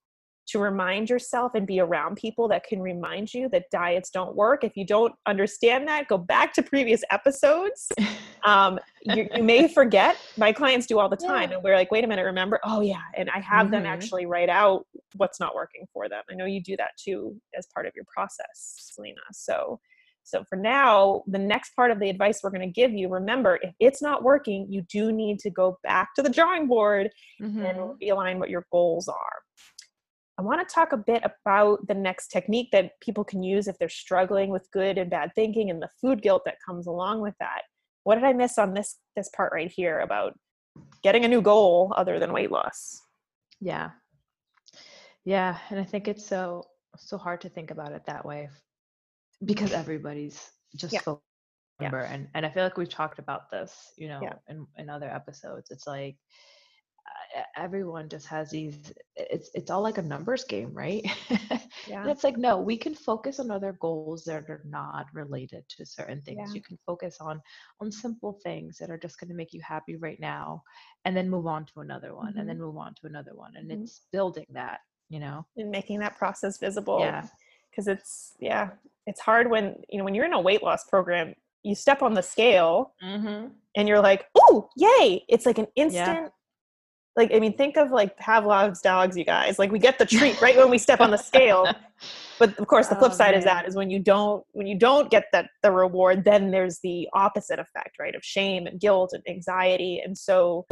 to 0.48 0.60
remind 0.60 1.10
yourself 1.10 1.54
and 1.56 1.68
be 1.68 1.80
around 1.80 2.16
people 2.16 2.48
that 2.48 2.64
can 2.64 2.82
remind 2.82 3.34
you 3.34 3.50
that 3.50 3.66
diets 3.72 4.10
don't 4.10 4.36
work 4.36 4.64
if 4.64 4.76
you 4.78 4.86
don't 4.86 5.14
understand 5.26 5.88
that 5.88 6.08
go 6.08 6.18
back 6.18 6.54
to 6.54 6.64
previous 6.64 7.02
episodes 7.12 7.92
um, 8.46 8.80
you, 9.04 9.28
you 9.36 9.44
may 9.44 9.68
forget 9.68 10.18
my 10.38 10.52
clients 10.52 10.88
do 10.88 11.00
all 11.00 11.10
the 11.10 11.16
time 11.18 11.50
Yeah. 11.50 11.56
and 11.56 11.64
we're 11.64 11.76
like 11.76 11.92
wait 11.92 12.04
a 12.04 12.08
minute 12.08 12.24
remember 12.24 12.60
oh 12.64 12.82
yeah 12.82 13.02
and 13.16 13.30
i 13.30 13.40
have 13.40 13.72
them 13.72 13.84
Mhm. 13.84 13.88
actually 13.88 14.26
write 14.26 14.50
out 14.50 14.86
what's 15.16 15.40
not 15.40 15.54
working 15.56 15.86
for 15.94 16.08
them 16.10 16.24
i 16.32 16.34
know 16.36 16.46
you 16.46 16.62
do 16.62 16.76
that 16.78 16.92
too 16.98 17.36
as 17.58 17.68
part 17.74 17.86
of 17.86 17.94
your 17.96 18.06
process 18.06 18.76
selena 18.94 19.20
so 19.32 19.80
so 20.24 20.44
for 20.50 20.58
now 20.58 21.24
the 21.28 21.40
next 21.40 21.74
part 21.76 21.90
of 21.90 22.00
the 22.00 22.10
advice 22.10 22.42
we're 22.44 22.50
going 22.50 22.62
to 22.62 22.68
give 22.82 22.92
you 22.92 23.08
remember 23.10 23.60
if 23.62 23.74
it's 23.80 24.02
not 24.02 24.24
working 24.24 24.66
you 24.70 24.82
do 24.90 25.12
need 25.12 25.40
to 25.40 25.50
go 25.50 25.78
back 25.84 26.10
to 26.16 26.22
the 26.22 26.30
drawing 26.30 26.68
board 26.68 27.10
Mhm. 27.42 27.70
and 27.70 27.78
realign 28.02 28.38
what 28.40 28.50
your 28.50 28.66
goals 28.72 29.08
are. 29.08 29.38
I 30.38 30.44
want 30.44 30.68
to 30.68 30.74
talk 30.74 30.92
a 30.92 30.98
bit 30.98 31.24
about 31.24 31.88
the 31.88 31.96
next 31.96 32.28
technique 32.28 32.70
that 32.72 32.92
people 33.02 33.24
can 33.24 33.42
use 33.42 33.68
if 33.68 33.78
they're 33.80 33.90
struggling 33.90 34.50
with 34.52 34.70
good 34.72 34.98
and 35.00 35.10
bad 35.10 35.32
thinking 35.34 35.72
and 35.72 35.82
the 35.82 35.90
food 36.00 36.22
guilt 36.22 36.44
that 36.46 36.58
comes 36.64 36.86
along 36.86 37.22
with 37.22 37.34
that. 37.40 37.64
What 38.04 38.16
did 38.16 38.24
I 38.24 38.34
miss 38.34 38.58
on 38.58 38.74
this 38.74 38.98
this 39.16 39.30
part 39.36 39.52
right 39.52 39.72
here 39.72 40.00
about 40.00 40.34
getting 41.04 41.26
a 41.26 41.28
new 41.28 41.42
goal 41.42 41.92
other 41.98 42.20
than 42.20 42.34
weight 42.34 42.52
loss? 42.52 43.02
Yeah. 43.60 43.92
Yeah, 45.26 45.58
and 45.70 45.80
I 45.80 45.84
think 45.84 46.08
it's 46.08 46.26
so 46.26 46.64
so 46.98 47.18
hard 47.18 47.42
to 47.42 47.50
think 47.50 47.72
about 47.72 47.92
it 47.92 48.06
that 48.06 48.26
way 48.26 48.50
because 49.44 49.72
everybody's 49.74 50.52
just 50.76 50.94
Yeah. 50.94 51.00
focused 51.02 51.24
on 51.80 51.84
Yeah. 51.86 51.90
number 51.90 52.06
and 52.06 52.30
and 52.36 52.46
I 52.46 52.50
feel 52.50 52.64
like 52.64 52.78
we've 52.78 52.90
talked 52.90 53.20
about 53.20 53.50
this, 53.50 53.92
you 53.98 54.08
know, 54.08 54.20
Yeah. 54.22 54.36
in 54.48 54.68
in 54.78 54.90
other 54.90 55.10
episodes. 55.10 55.72
It's 55.72 55.88
like 55.88 56.18
everyone 57.56 58.10
just 58.10 58.26
has 58.28 58.50
these 58.50 58.94
it's 59.16 59.50
it's 59.54 59.70
all 59.70 59.82
like 59.82 59.98
a 59.98 60.02
numbers 60.02 60.44
game, 60.44 60.74
right? 60.74 61.06
And 61.90 62.10
it's 62.10 62.24
like 62.24 62.38
no, 62.38 62.60
we 62.60 62.78
can 62.78 62.94
focus 62.96 63.40
on 63.40 63.50
other 63.52 63.78
goals 63.80 64.24
that 64.26 64.50
are 64.50 64.62
not 64.66 65.06
related 65.14 65.64
to 65.70 65.86
certain 65.86 66.22
things. 66.22 66.50
Yeah. 66.50 66.54
You 66.56 66.62
can 66.62 66.78
focus 66.86 67.18
on 67.22 67.42
on 67.80 67.92
simple 67.92 68.40
things 68.44 68.78
that 68.80 68.90
are 68.90 68.98
just 68.98 69.20
going 69.20 69.30
to 69.30 69.36
make 69.36 69.54
you 69.54 69.62
happy 69.62 69.96
right 69.96 70.20
now 70.20 70.64
and 71.06 71.16
then 71.16 71.30
move 71.30 71.48
on 71.48 71.66
to 71.68 71.80
another 71.82 72.16
one 72.16 72.34
and 72.38 72.48
then 72.50 72.58
move 72.60 72.78
on 72.78 72.94
to 72.96 73.08
another 73.08 73.36
one 73.36 73.54
and 73.56 73.70
Mhm. 73.70 73.84
it's 73.84 74.02
building 74.12 74.48
that, 74.52 74.80
you 75.10 75.20
know. 75.20 75.46
And 75.56 75.70
making 75.72 76.00
that 76.00 76.18
process 76.18 76.58
visible. 76.58 77.00
Yeah. 77.00 77.26
Because 77.70 77.88
it's 77.88 78.34
yeah, 78.40 78.72
it's 79.06 79.22
hard 79.22 79.50
when 79.50 79.76
you 79.90 79.98
know 79.98 80.04
when 80.04 80.16
you're 80.16 80.26
in 80.26 80.34
a 80.34 80.42
weight 80.42 80.64
loss 80.64 80.84
program, 80.86 81.34
you 81.64 81.76
step 81.76 82.02
on 82.02 82.14
the 82.14 82.24
scale 82.24 82.94
Mhm. 83.04 83.52
and 83.76 83.88
you're 83.88 84.02
like, 84.02 84.26
oh, 84.36 84.70
yay! 84.76 85.24
It's 85.30 85.46
like 85.46 85.58
an 85.60 85.68
instant. 85.76 86.32
Like 87.18 87.34
I 87.34 87.40
mean, 87.40 87.58
think 87.58 87.76
of 87.78 87.92
like 87.92 88.16
Pavlov's 88.18 88.80
dogs, 88.82 89.18
you 89.18 89.26
guys. 89.26 89.58
Like 89.60 89.72
we 89.72 89.80
get 89.80 89.98
the 90.00 90.06
treat 90.06 90.40
right 90.42 90.56
when 90.56 90.70
we 90.70 90.78
step 90.78 91.02
on 91.02 91.12
the 91.12 91.18
scale. 91.18 91.70
But 92.40 92.56
of 92.60 92.68
course, 92.68 92.88
the 92.88 92.96
flip 92.96 93.14
Oh, 93.14 93.16
side 93.16 93.34
is 93.34 93.46
man. 93.46 93.56
that 93.56 93.68
is 93.68 93.76
when 93.76 93.90
you 93.90 93.98
don't 93.98 94.46
when 94.52 94.68
you 94.68 94.78
don't 94.78 95.10
get 95.10 95.26
that 95.32 95.50
the 95.64 95.72
reward, 95.72 96.24
then 96.24 96.52
there's 96.52 96.78
the 96.84 97.10
opposite 97.14 97.58
effect, 97.58 97.98
right? 98.00 98.14
Of 98.14 98.24
shame 98.24 98.68
and 98.68 98.80
guilt 98.80 99.14
and 99.14 99.24
anxiety. 99.28 100.00
And 100.06 100.16
so 100.16 100.68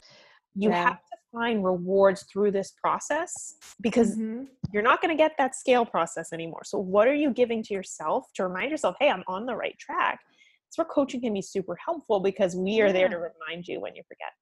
you 0.54 0.70
Yeah. 0.70 0.84
have 0.84 0.98
to 0.98 1.18
find 1.32 1.66
rewards 1.66 2.22
through 2.32 2.52
this 2.52 2.72
process 2.80 3.56
because 3.82 4.16
Mhm. 4.16 4.48
you're 4.72 4.84
not 4.84 5.02
going 5.02 5.10
to 5.10 5.18
get 5.18 5.32
that 5.40 5.56
scale 5.56 5.88
process 5.88 6.32
anymore. 6.32 6.62
So, 6.66 6.78
what 6.78 7.08
are 7.08 7.16
you 7.16 7.32
giving 7.34 7.64
to 7.64 7.74
yourself 7.74 8.32
to 8.36 8.44
remind 8.48 8.70
yourself, 8.70 8.96
hey, 9.00 9.10
I'm 9.10 9.24
on 9.28 9.48
the 9.48 9.56
right 9.56 9.78
track? 9.80 10.20
That's 10.66 10.78
where 10.78 10.86
coaching 10.86 11.22
can 11.22 11.34
be 11.34 11.42
super 11.42 11.76
helpful 11.84 12.20
because 12.20 12.56
we 12.56 12.80
are 12.82 12.92
there 12.94 13.10
to 13.10 13.18
remind 13.18 13.68
you 13.68 13.80
when 13.80 13.96
you 13.96 14.04
forget, 14.08 14.34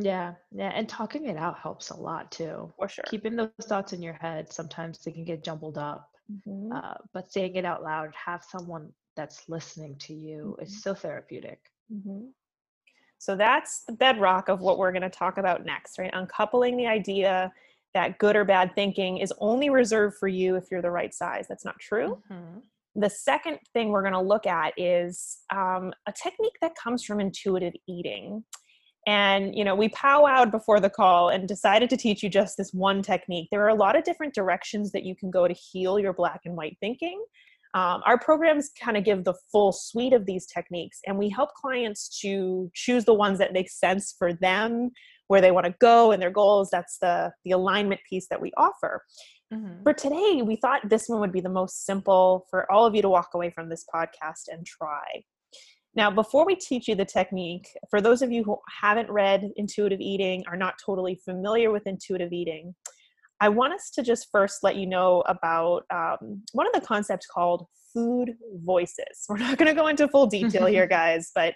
Yeah, 0.00 0.34
yeah, 0.52 0.70
and 0.74 0.88
talking 0.88 1.26
it 1.26 1.36
out 1.36 1.58
helps 1.58 1.90
a 1.90 1.96
lot 1.96 2.30
too. 2.30 2.72
for 2.76 2.88
sure. 2.88 3.04
Keeping 3.08 3.36
those 3.36 3.50
thoughts 3.62 3.92
in 3.92 4.02
your 4.02 4.14
head, 4.14 4.52
sometimes 4.52 4.98
they 5.04 5.12
can 5.12 5.24
get 5.24 5.44
jumbled 5.44 5.78
up. 5.78 6.10
Mhm. 6.30 6.72
Uh, 6.72 6.94
but 7.12 7.32
saying 7.32 7.56
it 7.56 7.64
out 7.64 7.82
loud, 7.82 8.14
have 8.14 8.42
someone 8.44 8.92
that's 9.16 9.48
listening 9.48 9.96
to 9.98 10.14
you 10.14 10.56
Mhm. 10.58 10.62
is 10.62 10.82
so 10.82 10.94
therapeutic. 10.94 11.72
Mhm. 11.92 12.32
So 13.18 13.36
that's 13.36 13.84
the 13.84 13.92
bedrock 13.92 14.48
of 14.48 14.60
what 14.60 14.78
we're 14.78 14.92
going 14.92 15.02
to 15.02 15.10
talk 15.10 15.36
about 15.38 15.64
next, 15.64 15.98
right? 15.98 16.12
Uncoupling 16.14 16.76
the 16.76 16.86
idea 16.86 17.52
that 17.92 18.18
good 18.18 18.36
or 18.36 18.44
bad 18.44 18.74
thinking 18.74 19.18
is 19.18 19.32
only 19.38 19.68
reserved 19.68 20.16
for 20.16 20.28
you 20.28 20.56
if 20.56 20.70
you're 20.70 20.80
the 20.80 20.90
right 20.90 21.12
size. 21.12 21.46
That's 21.48 21.64
not 21.64 21.78
true. 21.80 22.22
Mhm. 22.30 22.62
The 22.94 23.10
second 23.10 23.58
thing 23.74 23.90
we're 23.90 24.02
going 24.02 24.14
to 24.14 24.20
look 24.20 24.46
at 24.46 24.72
is 24.78 25.42
um, 25.50 25.92
a 26.06 26.12
technique 26.12 26.56
that 26.60 26.74
comes 26.76 27.04
from 27.04 27.20
intuitive 27.20 27.74
eating. 27.86 28.44
And, 29.06 29.54
you 29.56 29.64
know, 29.64 29.74
we 29.74 29.88
powwowed 29.88 30.50
before 30.50 30.78
the 30.78 30.90
call 30.90 31.30
and 31.30 31.48
decided 31.48 31.88
to 31.90 31.96
teach 31.96 32.22
you 32.22 32.28
just 32.28 32.56
this 32.56 32.72
one 32.72 33.02
technique. 33.02 33.48
There 33.50 33.64
are 33.64 33.68
a 33.68 33.74
lot 33.74 33.96
of 33.96 34.04
different 34.04 34.34
directions 34.34 34.92
that 34.92 35.04
you 35.04 35.16
can 35.16 35.30
go 35.30 35.48
to 35.48 35.54
heal 35.54 35.98
your 35.98 36.12
black 36.12 36.42
and 36.44 36.56
white 36.56 36.76
thinking. 36.80 37.24
Um, 37.72 38.02
our 38.04 38.18
programs 38.18 38.70
kind 38.78 38.96
of 38.96 39.04
give 39.04 39.24
the 39.24 39.34
full 39.50 39.72
suite 39.72 40.12
of 40.12 40.26
these 40.26 40.44
techniques, 40.46 41.00
and 41.06 41.16
we 41.16 41.28
help 41.28 41.54
clients 41.54 42.20
to 42.20 42.70
choose 42.74 43.04
the 43.04 43.14
ones 43.14 43.38
that 43.38 43.52
make 43.52 43.70
sense 43.70 44.14
for 44.18 44.32
them, 44.34 44.90
where 45.28 45.40
they 45.40 45.52
want 45.52 45.66
to 45.66 45.74
go 45.80 46.10
and 46.10 46.20
their 46.20 46.32
goals. 46.32 46.68
That's 46.70 46.98
the, 46.98 47.32
the 47.44 47.52
alignment 47.52 48.00
piece 48.08 48.26
that 48.28 48.40
we 48.40 48.52
offer 48.56 49.04
Mhm. 49.52 49.82
for 49.82 49.92
today, 49.92 50.42
we 50.42 50.54
thought 50.54 50.88
this 50.88 51.08
one 51.08 51.18
would 51.20 51.32
be 51.32 51.40
the 51.40 51.48
most 51.48 51.84
simple 51.84 52.46
for 52.50 52.70
all 52.70 52.86
of 52.86 52.94
you 52.94 53.02
to 53.02 53.08
walk 53.08 53.30
away 53.34 53.50
from 53.50 53.68
this 53.68 53.84
podcast 53.92 54.46
and 54.46 54.64
try. 54.64 55.24
Now, 55.94 56.10
before 56.10 56.46
we 56.46 56.54
teach 56.54 56.86
you 56.86 56.94
the 56.94 57.04
technique, 57.04 57.68
for 57.90 58.00
those 58.00 58.22
of 58.22 58.30
you 58.30 58.44
who 58.44 58.58
haven't 58.80 59.10
read 59.10 59.50
intuitive 59.56 60.00
eating, 60.00 60.44
are 60.46 60.56
not 60.56 60.74
totally 60.84 61.20
familiar 61.24 61.70
with 61.70 61.86
intuitive 61.86 62.32
eating, 62.32 62.74
I 63.40 63.48
want 63.48 63.72
us 63.72 63.90
to 63.94 64.02
just 64.02 64.28
first 64.30 64.62
let 64.62 64.76
you 64.76 64.86
know 64.86 65.22
about 65.26 65.84
um, 65.92 66.42
one 66.52 66.66
of 66.66 66.72
the 66.74 66.86
concepts 66.86 67.26
called 67.26 67.66
food 67.92 68.34
voices. 68.64 69.06
We're 69.28 69.38
not 69.38 69.58
going 69.58 69.68
to 69.68 69.74
go 69.74 69.88
into 69.88 70.06
full 70.08 70.26
detail 70.26 70.66
here, 70.66 70.86
guys, 70.88 71.32
but 71.34 71.54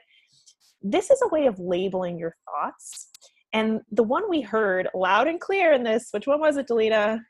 this 0.83 1.11
is 1.11 1.23
a 1.23 1.29
way 1.29 1.47
of 1.47 1.59
labeling 1.59 2.19
your 2.19 2.35
thoughts. 2.47 3.09
And 3.53 3.83
the 3.93 4.03
one 4.03 4.29
we 4.29 4.41
heard 4.41 4.89
loud 4.95 5.29
and 5.29 5.41
clear 5.41 5.73
in 5.73 5.85
this, 5.85 6.09
which 6.11 6.27
one 6.27 6.41
was 6.41 6.57
it, 6.57 6.67
Delina? 6.67 7.21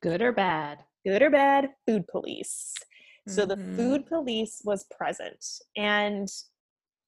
Good 0.00 0.22
or 0.22 0.32
bad? 0.32 0.78
good 1.04 1.22
or 1.22 1.30
bad 1.30 1.68
food 1.86 2.06
police 2.08 2.72
so 3.26 3.46
the 3.46 3.56
Mhm. 3.56 3.76
food 3.76 4.06
police 4.06 4.60
was 4.64 4.84
present 4.84 5.44
and 5.76 6.28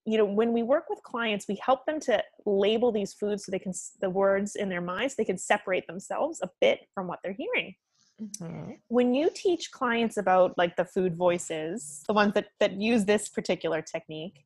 you 0.04 0.16
know 0.16 0.24
when 0.24 0.52
we 0.52 0.62
work 0.62 0.88
with 0.88 1.02
clients 1.02 1.46
we 1.48 1.56
help 1.56 1.84
them 1.84 2.00
to 2.00 2.22
label 2.46 2.92
these 2.92 3.12
foods 3.12 3.44
so 3.44 3.52
they 3.52 3.58
can 3.58 3.72
the 4.00 4.08
words 4.10 4.56
in 4.56 4.68
their 4.68 4.80
minds 4.80 5.14
they 5.14 5.24
can 5.24 5.36
separate 5.38 5.86
themselves 5.86 6.40
a 6.42 6.50
bit 6.60 6.80
from 6.94 7.06
what 7.06 7.18
they're 7.22 7.32
hearing 7.36 7.74
Mhm. 8.20 8.80
when 8.88 9.12
you 9.12 9.30
teach 9.34 9.70
clients 9.72 10.16
about 10.16 10.56
like 10.56 10.76
the 10.76 10.84
food 10.84 11.14
voices 11.16 12.02
the 12.06 12.14
ones 12.14 12.32
that 12.34 12.48
that 12.60 12.72
use 12.80 13.04
this 13.04 13.28
particular 13.28 13.82
technique 13.82 14.44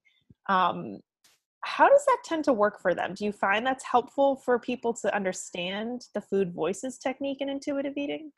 um, 0.49 0.99
how 1.63 1.89
does 1.89 2.05
that 2.07 2.23
tend 2.25 2.43
to 2.45 2.53
work 2.53 2.81
for 2.81 2.95
them 2.95 3.15
do 3.15 3.25
you 3.25 3.33
find 3.33 3.65
that's 3.67 3.85
helpful 3.85 4.37
for 4.37 4.59
people 4.59 4.93
to 4.95 5.15
understand 5.15 6.07
the 6.15 6.21
food 6.21 6.53
voices 6.53 6.99
technique 6.99 7.41
in 7.41 7.49
intuitive 7.49 7.97
eating 7.97 8.33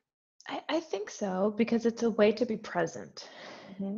I, 0.49 0.61
I 0.69 0.81
think 0.81 1.11
so 1.11 1.55
because 1.57 1.87
it's 1.87 2.03
a 2.03 2.11
way 2.11 2.33
to 2.33 2.47
be 2.47 2.57
present 2.57 3.29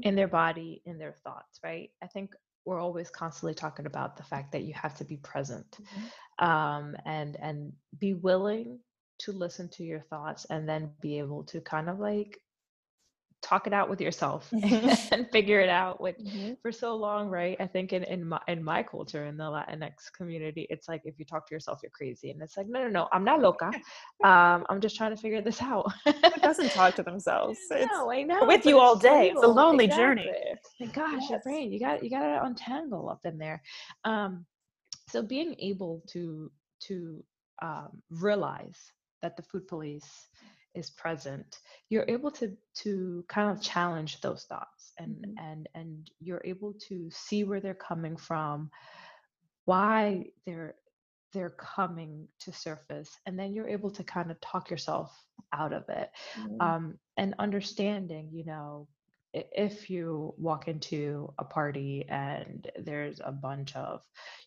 in 0.02 0.14
their 0.14 0.28
body, 0.28 0.82
in 0.86 0.98
their 0.98 1.14
thoughts, 1.24 1.60
right? 1.62 1.90
I 2.02 2.06
think 2.06 2.34
we're 2.64 2.80
always 2.80 3.10
constantly 3.10 3.54
talking 3.54 3.86
about 3.86 4.16
the 4.16 4.22
fact 4.22 4.52
that 4.52 4.62
you 4.62 4.72
have 4.74 4.96
to 4.96 5.04
be 5.04 5.16
present 5.18 5.78
um, 6.38 6.96
and 7.04 7.36
and 7.40 7.72
be 7.98 8.14
willing 8.14 8.78
to 9.20 9.32
listen 9.32 9.68
to 9.70 9.84
your 9.84 10.00
thoughts 10.00 10.46
and 10.50 10.68
then 10.68 10.90
be 11.00 11.18
able 11.18 11.44
to 11.44 11.60
kind 11.60 11.88
of 11.88 11.98
like 11.98 12.40
talk 13.44 13.66
it 13.66 13.74
out 13.78 13.88
with 13.90 14.00
yourself 14.00 14.42
Mhm. 14.54 15.12
and 15.12 15.22
figure 15.36 15.60
it 15.60 15.68
out 15.68 16.00
which 16.00 16.16
Mhm. 16.18 16.56
for 16.62 16.72
so 16.72 16.90
long 16.96 17.28
right 17.28 17.56
i 17.60 17.66
think 17.74 17.92
in, 17.92 18.02
in 18.14 18.20
my 18.32 18.40
in 18.48 18.60
my 18.72 18.80
culture 18.82 19.24
in 19.30 19.36
the 19.36 19.44
latinx 19.56 20.10
community 20.18 20.66
it's 20.70 20.88
like 20.88 21.02
if 21.04 21.14
you 21.18 21.24
talk 21.32 21.46
to 21.48 21.54
yourself 21.54 21.80
you're 21.82 21.90
crazy 22.00 22.28
and 22.30 22.40
it's 22.44 22.56
like 22.58 22.68
no 22.74 22.78
no 22.84 22.88
no 22.98 23.08
i'm 23.12 23.24
not 23.30 23.40
loca 23.46 23.68
um 24.30 24.58
i'm 24.70 24.80
just 24.86 24.96
trying 24.96 25.14
to 25.16 25.20
figure 25.24 25.42
this 25.42 25.60
out 25.62 25.84
Who 26.06 26.40
doesn't 26.48 26.70
talk 26.78 26.94
to 26.96 27.02
themselves? 27.10 27.58
It's 27.82 27.92
no, 27.92 28.10
I 28.10 28.22
know. 28.22 28.46
with 28.52 28.64
you 28.70 28.78
all 28.84 28.96
day. 28.96 29.22
It's 29.32 29.42
a 29.42 29.46
lonely 29.60 29.88
journey. 29.98 30.30
Exactly. 30.30 30.80
Like, 30.80 30.94
gosh, 30.94 31.30
your 31.30 31.40
brain, 31.46 31.66
you 31.72 31.80
got 31.86 31.96
you 32.04 32.10
got 32.10 32.20
to 32.30 32.36
untangle 32.48 33.04
up 33.14 33.22
in 33.30 33.36
there. 33.44 33.58
Um, 34.04 34.46
so 35.12 35.22
being 35.22 35.54
able 35.70 36.02
to 36.12 36.50
to 36.88 37.22
um, 37.62 37.90
realize 38.10 38.80
that 39.22 39.36
the 39.36 39.42
food 39.50 39.66
police 39.68 40.10
is 40.74 40.90
present, 40.90 41.58
you're 41.88 42.06
able 42.08 42.30
to 42.32 42.56
to 42.82 43.24
kind 43.28 43.50
of 43.50 43.62
challenge 43.62 44.20
those 44.20 44.44
thoughts, 44.44 44.92
and 44.98 45.16
Mhm. 45.24 45.34
and 45.38 45.68
and 45.74 46.10
you're 46.20 46.42
able 46.44 46.74
to 46.88 47.10
see 47.10 47.44
where 47.44 47.60
they're 47.60 47.74
coming 47.74 48.16
from, 48.16 48.70
why 49.64 50.26
they're 50.46 50.74
they're 51.32 51.50
coming 51.50 52.28
to 52.38 52.52
surface 52.52 53.18
and 53.26 53.36
then 53.36 53.52
you're 53.52 53.68
able 53.68 53.90
to 53.90 54.04
kind 54.04 54.30
of 54.30 54.40
talk 54.40 54.70
yourself 54.70 55.10
out 55.52 55.72
of 55.72 55.88
it 55.88 56.10
Mm. 56.36 56.58
um, 56.60 56.98
and 57.16 57.34
understanding 57.40 58.30
you 58.32 58.44
know 58.44 58.86
if 59.34 59.90
you 59.90 60.32
walk 60.38 60.68
into 60.68 61.32
a 61.38 61.44
party 61.44 62.04
and 62.08 62.70
there's 62.78 63.20
a 63.24 63.32
bunch 63.32 63.74
of 63.74 64.00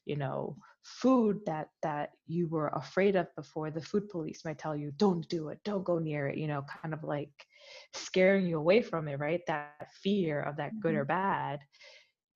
you 0.06 0.16
know 0.16 0.56
food 0.84 1.42
that 1.46 1.70
that 1.84 2.12
you 2.28 2.48
were 2.48 2.70
afraid 2.70 3.18
of 3.18 3.28
before 3.36 3.70
the 3.70 3.82
food 3.82 4.08
police 4.08 4.46
might 4.46 4.58
tell 4.58 4.76
you 4.76 4.92
don't 4.96 5.28
do 5.28 5.50
it 5.50 5.60
don't 5.66 5.84
go 5.84 6.00
near 6.00 6.30
it 6.30 6.38
you 6.38 6.48
know 6.48 6.64
kind 6.82 6.94
of 6.94 7.04
like 7.04 7.46
scaring 7.94 8.46
you 8.48 8.58
away 8.58 8.82
from 8.82 9.08
it 9.08 9.20
right? 9.20 9.42
That 9.48 9.88
fear 10.02 10.42
of 10.42 10.58
that 10.58 10.80
good 10.80 10.96
or 10.96 11.02
mm-hmm. 11.02 11.08
bad. 11.08 11.60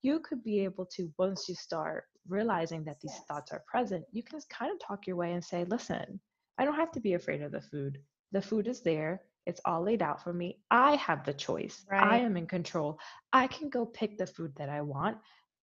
You 0.02 0.20
could 0.20 0.42
be 0.42 0.60
able 0.64 0.86
to 0.96 1.12
once 1.18 1.48
you 1.48 1.54
start 1.54 2.04
realizing 2.28 2.84
that 2.84 3.00
these 3.00 3.16
thoughts 3.28 3.52
are 3.52 3.64
present 3.66 4.04
you 4.12 4.22
can 4.22 4.38
kind 4.48 4.70
of 4.70 4.78
talk 4.78 5.06
your 5.06 5.16
way 5.16 5.32
and 5.32 5.44
say 5.44 5.64
listen 5.64 6.20
i 6.56 6.64
don't 6.64 6.76
have 6.76 6.92
to 6.92 7.00
be 7.00 7.14
afraid 7.14 7.42
of 7.42 7.50
the 7.50 7.60
food. 7.60 7.98
The 8.30 8.40
food 8.40 8.68
is 8.68 8.80
there 8.80 9.22
it's 9.46 9.60
all 9.64 9.82
laid 9.82 10.02
out 10.02 10.22
for 10.22 10.32
me 10.32 10.58
i 10.70 10.94
have 10.96 11.24
the 11.24 11.32
choice 11.32 11.84
i 11.92 12.16
am 12.18 12.36
in 12.36 12.46
control 12.46 12.98
i 13.32 13.46
can 13.46 13.68
go 13.68 13.84
pick 13.84 14.16
the 14.18 14.26
food 14.26 14.52
that 14.56 14.68
i 14.68 14.80
want 14.80 15.16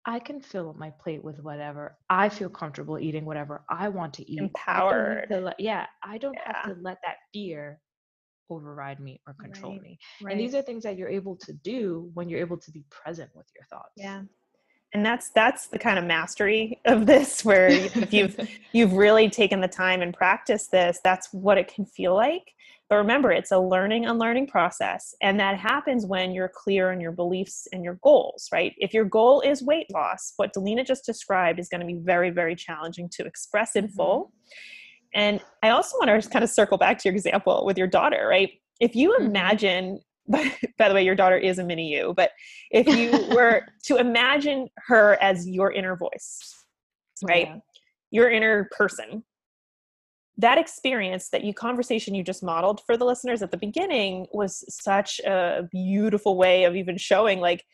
i 0.06 0.18
can 0.18 0.40
fill 0.40 0.70
up 0.70 0.76
my 0.76 0.90
plate 1.00 1.22
with 1.22 1.38
whatever 1.42 1.96
i 2.10 2.28
feel 2.28 2.48
comfortable 2.48 2.98
eating 2.98 3.24
whatever 3.24 3.62
i 3.70 3.88
want 3.88 4.12
to 4.14 4.28
eat 4.30 4.40
I 4.40 4.44
Empowered. 4.44 5.28
to 5.30 5.40
let- 5.40 5.60
yeah 5.60 5.86
i 6.02 6.18
don't 6.18 6.34
Yeah. 6.34 6.52
have 6.64 6.74
to 6.74 6.80
let 6.82 6.98
that 7.04 7.16
fear 7.32 7.80
override 8.50 8.98
me 8.98 9.20
or 9.26 9.34
control 9.34 9.72
Right, 9.74 9.82
me 9.82 9.98
Right. 10.22 10.32
and 10.32 10.40
these 10.40 10.54
are 10.54 10.62
things 10.62 10.82
that 10.84 10.96
you're 10.96 11.08
able 11.10 11.36
to 11.36 11.52
do 11.52 12.10
when 12.14 12.28
you're 12.28 12.40
able 12.40 12.56
to 12.58 12.70
be 12.70 12.84
present 12.90 13.30
with 13.34 13.46
your 13.54 13.64
thoughts 13.66 13.92
yeah. 13.96 14.22
And 14.94 15.04
that's 15.04 15.28
that's 15.34 15.66
the 15.66 15.78
kind 15.78 15.98
of 15.98 16.06
mastery 16.06 16.80
of 16.86 17.04
this 17.04 17.44
where 17.44 17.68
if 17.68 18.10
you've 18.10 18.34
you've 18.72 18.94
really 18.94 19.28
taken 19.28 19.60
the 19.60 19.68
time 19.68 20.00
and 20.00 20.14
practiced 20.14 20.70
this, 20.70 20.98
that's 21.04 21.28
what 21.30 21.58
it 21.58 21.68
can 21.68 21.84
feel 21.84 22.14
like. 22.14 22.54
But 22.88 22.96
remember, 22.96 23.30
it's 23.30 23.52
a 23.52 23.58
learning 23.58 24.06
unlearning 24.06 24.46
process. 24.46 25.14
And 25.20 25.38
that 25.40 25.58
happens 25.58 26.06
when 26.06 26.32
you're 26.32 26.48
clear 26.54 26.90
on 26.90 27.00
your 27.00 27.12
beliefs 27.12 27.68
and 27.72 27.84
your 27.84 27.98
goals, 28.02 28.48
right? 28.50 28.74
If 28.78 28.94
your 28.94 29.04
goal 29.04 29.42
is 29.42 29.62
weight 29.62 29.86
loss, 29.92 30.32
what 30.36 30.54
Delina 30.54 30.86
just 30.86 31.04
described 31.04 31.58
is 31.58 31.68
going 31.68 31.82
to 31.82 31.86
be 31.86 31.98
very, 32.02 32.30
very 32.30 32.56
challenging 32.56 33.10
to 33.12 33.24
express 33.26 33.76
in 33.76 33.88
Mhm. 33.88 33.94
full. 33.94 34.32
And 35.14 35.40
I 35.62 35.70
also 35.70 35.98
want 35.98 36.22
to 36.22 36.30
kind 36.30 36.42
of 36.42 36.50
circle 36.50 36.78
back 36.78 36.98
to 36.98 37.08
your 37.08 37.14
example 37.14 37.64
with 37.66 37.76
your 37.76 37.86
daughter, 37.86 38.26
right? 38.26 38.52
If 38.80 38.96
you 38.96 39.10
Mhm. 39.12 39.26
imagine, 39.26 40.00
by, 40.28 40.52
by 40.78 40.88
the 40.88 40.94
way, 40.94 41.04
your 41.04 41.14
daughter 41.14 41.36
is 41.36 41.58
a 41.58 41.64
mini 41.64 41.88
you, 41.92 42.14
but 42.14 42.32
if 42.70 42.86
you 42.86 43.12
were 43.30 43.66
to 43.84 43.96
imagine 43.96 44.68
her 44.86 45.16
as 45.22 45.46
your 45.48 45.72
inner 45.72 45.96
voice, 45.96 46.54
right? 47.22 47.48
Yeah. 47.48 47.56
Your 48.10 48.30
inner 48.30 48.68
person. 48.76 49.24
That 50.38 50.56
experience, 50.56 51.30
that 51.30 51.42
you 51.44 51.52
conversation 51.52 52.14
you 52.14 52.22
just 52.22 52.42
modeled 52.44 52.80
for 52.86 52.96
the 52.96 53.04
listeners 53.04 53.42
at 53.42 53.50
the 53.50 53.56
beginning 53.56 54.26
was 54.32 54.64
such 54.68 55.18
a 55.20 55.68
beautiful 55.72 56.36
way 56.36 56.64
of 56.64 56.76
even 56.76 56.96
showing 56.96 57.40
like 57.40 57.64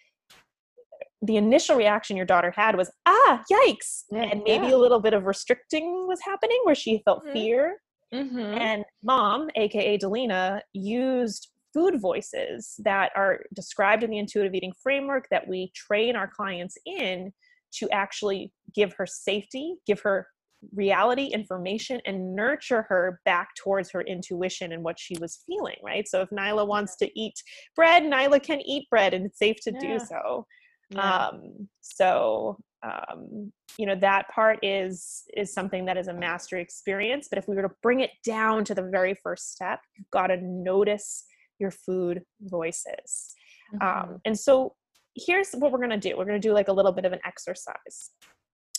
the 1.21 1.37
initial 1.37 1.77
reaction 1.77 2.17
your 2.17 2.27
daughter 2.27 2.51
had 2.51 2.77
was, 2.77 2.91
ah, 3.07 3.43
yikes. 3.53 4.05
Yeah, 4.11 4.23
and 4.25 4.43
maybe 4.45 4.67
yeah. 4.67 4.75
a 4.75 4.79
little 4.79 5.01
bit 5.01 5.15
of 5.15 5.25
restricting 5.25 6.07
was 6.07 6.21
happening 6.23 6.59
where 6.65 6.75
she 6.75 7.03
felt 7.05 7.25
Mhm. 7.25 7.33
fear. 7.33 7.83
Mhm. 8.13 8.59
And 8.59 8.85
mom, 9.03 9.51
aka 9.57 9.99
Delina, 9.99 10.61
used 10.73 11.51
food 11.73 12.01
voices 12.01 12.77
that 12.85 13.11
are 13.17 13.45
described 13.53 14.05
in 14.05 14.11
the 14.11 14.19
intuitive 14.19 14.55
eating 14.55 14.73
framework 14.83 15.29
that 15.31 15.49
we 15.49 15.71
train 15.75 16.15
our 16.15 16.29
clients 16.29 16.79
in 16.87 17.33
to 17.73 17.91
actually 17.91 18.53
give 18.73 18.93
her 18.95 19.07
safety, 19.07 19.77
give 19.87 20.01
her 20.01 20.29
reality 20.75 21.27
information, 21.27 22.01
and 22.07 22.35
nurture 22.35 22.83
her 22.89 23.21
back 23.25 23.49
towards 23.57 23.91
her 23.91 24.03
intuition 24.03 24.73
and 24.73 24.83
what 24.83 24.99
she 24.99 25.17
was 25.21 25.43
feeling, 25.47 25.77
right? 25.83 26.07
So 26.09 26.21
if 26.21 26.31
Nyla 26.31 26.67
wants 26.67 26.97
to 26.97 27.21
eat 27.21 27.35
bread, 27.75 28.03
Nyla 28.05 28.43
can 28.43 28.61
eat 28.61 28.89
bread 28.91 29.15
and 29.15 29.27
it's 29.27 29.39
safe 29.39 29.57
to 29.65 29.73
Yeah. 29.73 29.79
do 29.81 29.99
so 29.99 30.47
Yeah. 30.91 31.29
um 31.29 31.69
so 31.81 32.59
um 32.83 33.53
you 33.79 33.87
know 33.87 33.95
that 33.97 34.29
part 34.29 34.59
is 34.63 35.23
is 35.35 35.53
something 35.53 35.85
that 35.87 35.97
is 35.97 36.09
a 36.09 36.13
mastery 36.13 36.61
experience 36.61 37.27
but 37.29 37.39
if 37.39 37.49
we 37.49 37.57
were 37.57 37.63
to 37.63 37.71
bring 37.83 38.01
it 38.01 38.11
down 38.25 38.65
to 38.65 38.75
the 38.75 38.83
very 38.83 39.15
first 39.23 39.53
step 39.53 39.81
you've 39.97 40.11
got 40.11 40.29
to 40.29 40.37
notice 40.37 41.25
your 41.59 41.71
food 41.71 42.23
voices 42.43 43.35
Mhm. 43.75 43.83
um 43.83 44.21
and 44.25 44.39
so 44.39 44.75
here's 45.17 45.53
what 45.53 45.73
we're 45.73 45.79
going 45.79 45.91
to 45.91 46.09
do 46.09 46.17
we're 46.17 46.25
going 46.27 46.41
to 46.41 46.49
do 46.49 46.53
like 46.53 46.69
a 46.69 46.73
little 46.73 46.93
bit 46.93 47.05
of 47.05 47.13
an 47.13 47.21
exercise 47.25 48.11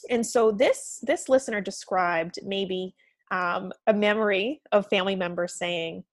and 0.10 0.26
so 0.26 0.52
this 0.52 1.00
this 1.04 1.30
listener 1.30 1.62
described 1.62 2.40
maybe 2.44 2.96
um, 3.32 3.72
a 3.88 3.94
memory 3.94 4.62
of 4.72 4.88
family 4.88 5.16
members 5.16 5.58
saying 5.58 6.04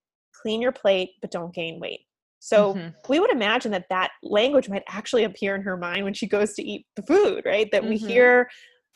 clean 0.41 0.61
your 0.61 0.71
plate 0.71 1.11
but 1.21 1.31
don't 1.31 1.53
gain 1.53 1.79
weight 1.79 2.01
so 2.39 2.73
Mhm. 2.73 2.93
we 3.07 3.19
would 3.19 3.31
imagine 3.31 3.71
that 3.71 3.87
that 3.89 4.11
language 4.21 4.67
might 4.67 4.83
actually 4.87 5.23
appear 5.23 5.55
in 5.55 5.61
her 5.61 5.77
mind 5.77 6.03
when 6.03 6.13
she 6.13 6.27
goes 6.27 6.53
to 6.53 6.63
eat 6.63 6.85
the 6.95 7.03
food 7.03 7.43
right 7.45 7.69
that 7.71 7.83
we 7.83 7.97
Mhm. 7.97 8.07
hear 8.07 8.49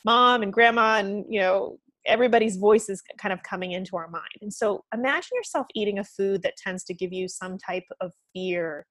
mom 0.05 0.41
and 0.43 0.51
grandma 0.53 0.97
and 0.97 1.25
you 1.29 1.39
know 1.39 1.79
everybody's 2.05 2.55
voices 2.57 3.03
kind 3.17 3.33
of 3.33 3.43
coming 3.43 3.73
into 3.73 3.97
our 3.97 4.07
mind 4.07 4.38
and 4.41 4.53
so 4.53 4.83
imagine 4.93 5.36
yourself 5.36 5.67
eating 5.75 5.99
a 5.99 6.03
food 6.03 6.41
that 6.41 6.55
tends 6.57 6.83
to 6.86 6.93
give 6.93 7.12
you 7.12 7.27
some 7.27 7.57
type 7.57 7.83
of 8.01 8.13
fear 8.33 8.86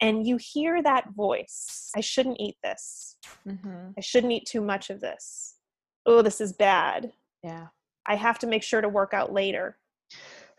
and 0.00 0.26
you 0.26 0.36
hear 0.38 0.82
that 0.82 1.10
voice 1.14 1.90
i 1.96 2.00
shouldn't 2.00 2.40
eat 2.40 2.56
this 2.62 3.16
Mhm. 3.46 3.94
i 3.96 4.00
shouldn't 4.00 4.32
eat 4.32 4.46
too 4.46 4.60
much 4.60 4.90
of 4.90 5.00
this 5.00 5.56
oh 6.06 6.22
this 6.22 6.40
is 6.40 6.52
bad 6.52 7.12
Yeah. 7.42 7.68
i 8.06 8.14
have 8.16 8.38
to 8.40 8.46
make 8.46 8.62
sure 8.62 8.80
to 8.80 8.88
work 8.88 9.12
out 9.14 9.32
later 9.32 9.78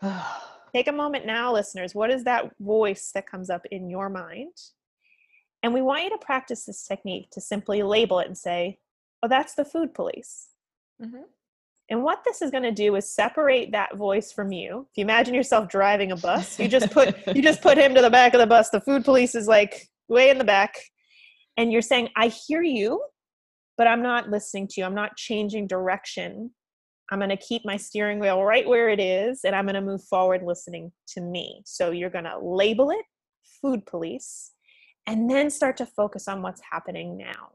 Take 0.74 0.88
a 0.88 0.92
moment 0.92 1.26
now, 1.26 1.52
listeners. 1.52 1.94
What 1.94 2.10
is 2.10 2.24
that 2.24 2.50
voice 2.58 3.10
that 3.14 3.26
comes 3.26 3.50
up 3.50 3.66
in 3.70 3.90
your 3.90 4.08
mind? 4.08 4.54
And 5.62 5.74
we 5.74 5.82
want 5.82 6.04
you 6.04 6.08
to 6.10 6.16
practice 6.18 6.64
this 6.64 6.86
technique 6.86 7.28
to 7.32 7.42
simply 7.42 7.82
label 7.82 8.18
it 8.20 8.26
and 8.26 8.38
say, 8.38 8.78
oh, 9.22 9.28
that's 9.28 9.52
the 9.54 9.66
food 9.66 9.92
police. 9.92 10.48
Mhm. 11.00 11.24
And 11.92 12.02
what 12.02 12.24
this 12.24 12.40
is 12.40 12.50
going 12.50 12.62
to 12.62 12.72
do 12.72 12.96
is 12.96 13.14
separate 13.14 13.72
that 13.72 13.98
voice 13.98 14.32
from 14.32 14.50
you. 14.50 14.86
If 14.90 14.96
you 14.96 15.02
imagine 15.02 15.34
yourself 15.34 15.68
driving 15.68 16.10
a 16.10 16.16
bus, 16.16 16.58
you 16.58 16.66
just 16.66 16.90
put 16.90 17.14
you 17.36 17.42
just 17.42 17.60
put 17.60 17.76
him 17.76 17.94
to 17.94 18.00
the 18.00 18.08
back 18.08 18.32
of 18.32 18.40
the 18.40 18.46
bus. 18.46 18.70
The 18.70 18.80
food 18.80 19.04
police 19.04 19.34
is 19.34 19.46
like 19.46 19.90
way 20.08 20.30
in 20.30 20.38
the 20.38 20.44
back. 20.44 20.74
And 21.58 21.70
you're 21.70 21.82
saying, 21.82 22.08
I 22.16 22.28
hear 22.28 22.62
you, 22.62 23.04
but 23.76 23.86
I'm 23.86 24.02
not 24.02 24.30
listening 24.30 24.68
to 24.68 24.80
you. 24.80 24.86
I'm 24.86 24.94
not 24.94 25.18
changing 25.18 25.66
direction. 25.66 26.52
I'm 27.10 27.18
going 27.18 27.28
to 27.28 27.36
keep 27.36 27.60
my 27.66 27.76
steering 27.76 28.20
wheel 28.20 28.42
right 28.42 28.66
where 28.66 28.88
it 28.88 28.98
is 28.98 29.40
and 29.44 29.54
I'm 29.54 29.66
going 29.66 29.74
to 29.74 29.82
move 29.82 30.02
forward 30.02 30.42
listening 30.42 30.92
to 31.08 31.20
me. 31.20 31.60
So 31.66 31.90
you're 31.90 32.08
going 32.08 32.24
to 32.24 32.38
label 32.40 32.90
it 32.90 33.04
food 33.60 33.84
police 33.84 34.52
and 35.06 35.28
then 35.28 35.50
start 35.50 35.76
to 35.76 35.84
focus 35.84 36.26
on 36.26 36.40
what's 36.40 36.62
happening 36.70 37.18
now. 37.18 37.50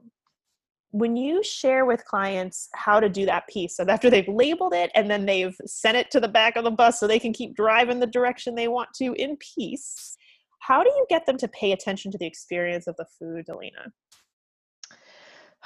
When 0.97 1.15
you 1.15 1.43
share 1.43 1.85
with 1.85 2.03
clients 2.05 2.69
how 2.73 2.99
to 2.99 3.07
do 3.07 3.27
that 3.27 3.47
piece, 3.47 3.77
so 3.77 3.85
after 3.87 4.09
they've 4.09 4.27
labeled 4.27 4.73
it 4.73 4.89
and 4.95 5.11
then 5.11 5.27
they've 5.27 5.55
sent 5.65 5.95
it 5.95 6.09
to 6.11 6.19
the 6.19 6.27
back 6.27 6.55
of 6.55 6.63
the 6.63 6.71
bus 6.71 6.99
so 6.99 7.05
they 7.05 7.19
can 7.19 7.33
keep 7.33 7.55
driving 7.55 7.99
the 7.99 8.07
direction 8.07 8.55
they 8.55 8.67
want 8.67 8.89
to 8.95 9.13
in 9.13 9.37
peace, 9.37 10.17
how 10.59 10.81
do 10.81 10.89
you 10.89 11.05
get 11.07 11.27
them 11.27 11.37
to 11.37 11.47
pay 11.49 11.71
attention 11.71 12.11
to 12.11 12.17
the 12.17 12.25
experience 12.25 12.87
of 12.87 12.95
the 12.97 13.05
food, 13.19 13.47
Alina? 13.47 13.91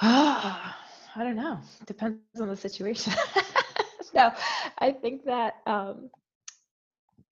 I 0.02 0.74
don't 1.16 1.36
know. 1.36 1.60
Depends 1.86 2.18
on 2.38 2.48
the 2.48 2.56
situation. 2.56 3.14
no, 4.14 4.32
I 4.78 4.92
think 4.92 5.24
that 5.24 5.54
um, 5.66 6.10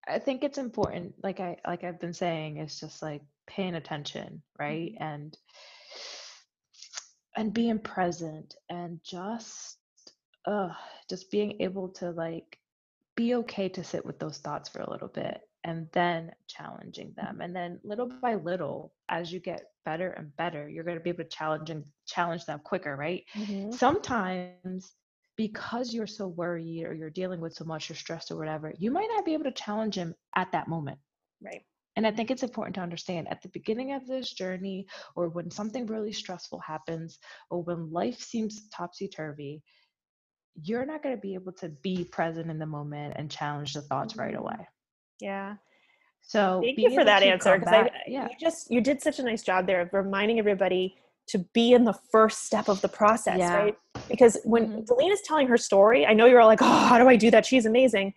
I 0.09 0.19
think 0.19 0.43
it's 0.43 0.59
important. 0.59 1.15
Like 1.23 1.41
I 1.41 1.57
like 1.67 1.85
I've 1.85 2.01
been 2.01 2.15
saying, 2.15 2.57
it's 2.57 2.81
just 2.81 3.03
like 3.03 3.23
paying 3.47 3.75
attention, 3.75 4.43
right? 4.59 4.93
And 5.01 5.37
and 7.37 7.53
being 7.55 7.79
present 7.79 8.55
and 8.69 9.01
just 9.05 9.79
uh 10.47 10.69
just 11.09 11.31
being 11.31 11.57
able 11.61 11.89
to 11.89 12.11
like 12.11 12.59
be 13.17 13.35
okay 13.35 13.69
to 13.69 13.83
sit 13.85 14.05
with 14.05 14.19
those 14.19 14.39
thoughts 14.39 14.69
for 14.69 14.81
a 14.81 14.91
little 14.91 15.09
bit 15.09 15.41
and 15.65 15.89
then 15.93 16.31
challenging 16.49 17.13
them 17.17 17.41
and 17.41 17.55
then 17.55 17.79
little 17.85 18.07
by 18.09 18.35
little 18.35 18.93
as 19.09 19.33
you 19.33 19.41
get 19.41 19.55
better 19.85 20.11
and 20.11 20.35
better 20.37 20.69
you're 20.69 20.85
going 20.85 20.97
to 20.97 21.03
be 21.03 21.11
able 21.11 21.23
to 21.25 21.29
challenge 21.31 21.71
and 21.71 21.85
challenge 22.07 22.45
them 22.47 22.61
quicker 22.65 22.97
right 22.97 23.25
Mhm. 23.35 23.81
sometimes 23.81 24.93
because 25.37 25.93
you're 25.95 26.07
so 26.07 26.27
worried 26.29 26.85
or 26.87 26.93
you're 26.95 27.11
dealing 27.11 27.41
with 27.41 27.53
so 27.55 27.65
much 27.65 27.89
you're 27.89 27.97
stressed 27.97 28.31
or 28.31 28.37
whatever 28.37 28.73
you 28.79 28.91
might 28.91 29.09
not 29.15 29.25
be 29.25 29.33
able 29.33 29.45
to 29.45 29.53
challenge 29.53 29.97
them 29.97 30.15
at 30.35 30.51
that 30.53 30.69
moment 30.69 30.99
Right. 31.41 31.65
And 31.97 32.07
I 32.07 32.11
think 32.11 32.31
it's 32.31 32.43
important 32.43 32.75
to 32.77 32.81
understand 32.81 33.29
at 33.29 33.43
the 33.43 33.49
beginning 33.49 33.93
of 33.93 34.07
this 34.07 34.33
journey, 34.33 34.87
or 35.17 35.29
when 35.29 35.51
something 35.51 35.87
really 35.87 36.13
stressful 36.13 36.61
happens, 36.61 37.19
or 37.51 37.63
when 37.63 37.91
life 37.91 38.19
seems 38.21 38.69
topsy 38.69 39.09
turvy, 39.09 39.63
you're 40.63 40.87
not 40.87 41.03
going 41.03 41.15
to 41.15 41.21
be 41.21 41.35
able 41.35 41.53
to 41.53 41.69
be 41.83 42.05
present 42.13 42.51
in 42.51 42.59
the 42.59 42.67
moment 42.67 43.15
and 43.17 43.31
challenge 43.31 43.73
the 43.75 43.83
thoughts 43.83 44.17
right 44.17 44.35
Mhm. 44.35 44.41
away. 44.41 44.69
Yeah. 45.21 45.57
So, 46.23 46.61
Thank 46.63 46.79
you 46.79 46.95
for 46.95 47.05
that 47.05 47.23
answer. 47.23 47.59
Because 47.59 47.73
I, 47.73 47.91
yeah, 48.07 48.29
you 48.29 48.37
just 48.39 48.71
you 48.71 48.81
did 48.81 49.01
such 49.03 49.19
a 49.19 49.23
nice 49.23 49.43
job 49.43 49.67
there 49.67 49.81
of 49.81 49.93
reminding 49.93 50.39
everybody 50.39 50.97
to 51.29 51.39
be 51.55 51.73
in 51.73 51.85
the 51.85 51.95
first 52.13 52.45
step 52.45 52.69
of 52.69 52.81
the 52.83 52.89
process, 52.89 53.39
Yeah. 53.39 53.55
right? 53.55 53.79
Because 54.09 54.39
when 54.45 54.67
Mhm. 54.67 54.87
Delina's 54.87 55.23
telling 55.23 55.47
her 55.49 55.57
story, 55.57 56.05
I 56.07 56.13
know 56.13 56.27
you're 56.27 56.41
all 56.41 56.47
like, 56.49 56.63
"Oh, 56.63 56.87
how 56.89 56.99
do 56.99 57.09
I 57.09 57.17
do 57.17 57.31
that?" 57.31 57.47
She's 57.47 57.67
amazing. 57.67 58.15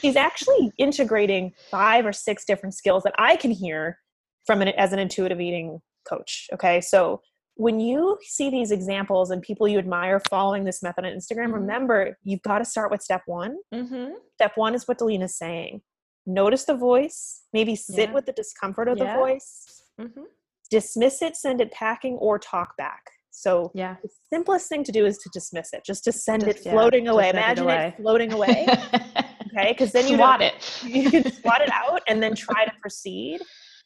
She's 0.00 0.16
actually 0.16 0.72
integrating 0.78 1.52
five 1.70 2.06
or 2.06 2.12
six 2.12 2.44
different 2.44 2.74
skills 2.74 3.02
that 3.02 3.14
I 3.18 3.36
can 3.36 3.50
hear 3.50 3.98
from 4.46 4.62
an 4.62 4.68
as 4.68 4.92
an 4.92 4.98
intuitive 4.98 5.40
eating 5.40 5.80
coach. 6.08 6.46
Okay, 6.52 6.80
so 6.80 7.20
when 7.56 7.80
you 7.80 8.16
see 8.22 8.50
these 8.50 8.70
examples 8.70 9.30
and 9.32 9.42
people 9.42 9.66
you 9.66 9.78
admire 9.78 10.20
following 10.30 10.62
this 10.64 10.80
method 10.82 11.04
on 11.04 11.12
Instagram, 11.12 11.48
Mhm. 11.48 11.54
remember 11.54 12.16
you've 12.22 12.42
got 12.42 12.58
to 12.58 12.64
start 12.64 12.90
with 12.90 13.02
step 13.02 13.22
one. 13.26 13.56
hmm 13.72 14.10
Step 14.34 14.52
one 14.56 14.74
is 14.74 14.86
what 14.86 14.98
Delina's 14.98 15.36
saying. 15.36 15.82
Notice 16.24 16.64
the 16.64 16.76
voice, 16.76 17.42
maybe 17.52 17.74
sit 17.74 18.10
Yeah. 18.10 18.14
with 18.14 18.26
the 18.26 18.32
discomfort 18.32 18.86
of 18.86 18.98
Yeah. 18.98 19.14
the 19.14 19.18
voice, 19.18 19.82
hmm 19.98 20.24
dismiss 20.70 21.22
it, 21.22 21.34
send 21.34 21.60
it 21.62 21.72
packing, 21.72 22.14
or 22.16 22.38
talk 22.38 22.76
back. 22.76 23.02
So 23.30 23.70
yeah. 23.74 23.96
the 24.02 24.10
simplest 24.30 24.68
thing 24.68 24.84
to 24.84 24.92
do 24.92 25.06
is 25.06 25.16
to 25.18 25.30
dismiss 25.32 25.72
it, 25.72 25.82
just 25.84 26.04
to 26.04 26.12
send 26.12 26.44
Just- 26.44 26.66
it 26.66 26.70
floating 26.70 27.06
just 27.06 27.14
away. 27.14 27.24
send 27.32 27.38
it 27.38 27.62
Imagine 27.62 27.68
it, 27.70 27.96
floating 27.96 28.32
away. 28.32 28.66
Okay, 29.52 29.72
because 29.72 29.92
then 29.92 30.08
you 30.08 30.16
swat 30.16 30.40
it. 30.42 30.82
you 30.86 31.10
can 31.10 31.30
swat 31.32 31.60
it 31.60 31.70
out 31.72 32.02
and 32.08 32.22
then 32.22 32.34
try 32.34 32.64
to 32.64 32.72
proceed. 32.80 33.40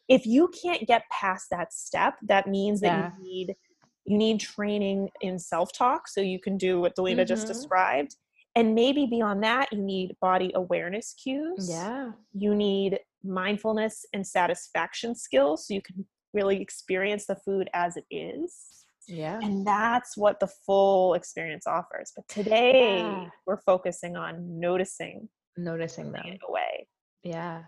If 0.08 0.26
you 0.26 0.48
can't 0.62 0.86
get 0.86 1.02
past 1.10 1.46
that 1.50 1.72
step, 1.72 2.14
that 2.22 2.46
means 2.48 2.80
that 2.80 2.86
Yeah. 2.86 3.10
you 3.18 3.22
need 3.22 3.56
you 4.04 4.18
need 4.18 4.40
training 4.40 5.08
in 5.20 5.38
self-talk 5.38 6.08
so 6.08 6.20
you 6.20 6.40
can 6.40 6.56
do 6.56 6.80
what 6.80 6.96
Delina 6.96 7.24
just 7.24 7.44
Mhm. 7.44 7.48
described. 7.48 8.16
And 8.56 8.74
maybe 8.74 9.06
beyond 9.06 9.44
that, 9.44 9.72
you 9.72 9.80
need 9.80 10.16
body 10.20 10.50
awareness 10.56 11.14
cues. 11.14 11.68
Yeah. 11.70 12.10
You 12.32 12.52
need 12.52 12.98
mindfulness 13.22 14.04
and 14.12 14.26
satisfaction 14.26 15.14
skills 15.14 15.68
so 15.68 15.74
you 15.74 15.82
can 15.82 16.04
really 16.34 16.60
experience 16.60 17.26
the 17.26 17.36
food 17.36 17.70
as 17.74 17.96
it 17.96 18.04
is. 18.10 18.84
Yeah. 19.06 19.38
And 19.40 19.64
that's 19.64 20.16
what 20.16 20.40
the 20.40 20.48
full 20.48 21.14
experience 21.14 21.68
offers. 21.68 22.10
But 22.16 22.26
today 22.26 22.98
Yeah. 22.98 23.30
we're 23.46 23.60
focusing 23.60 24.16
on 24.16 24.58
noticing 24.58 25.28
Noticing 25.56 26.12
putting 26.12 26.30
them. 26.32 26.38
away. 26.48 26.86
Yeah. 27.22 27.64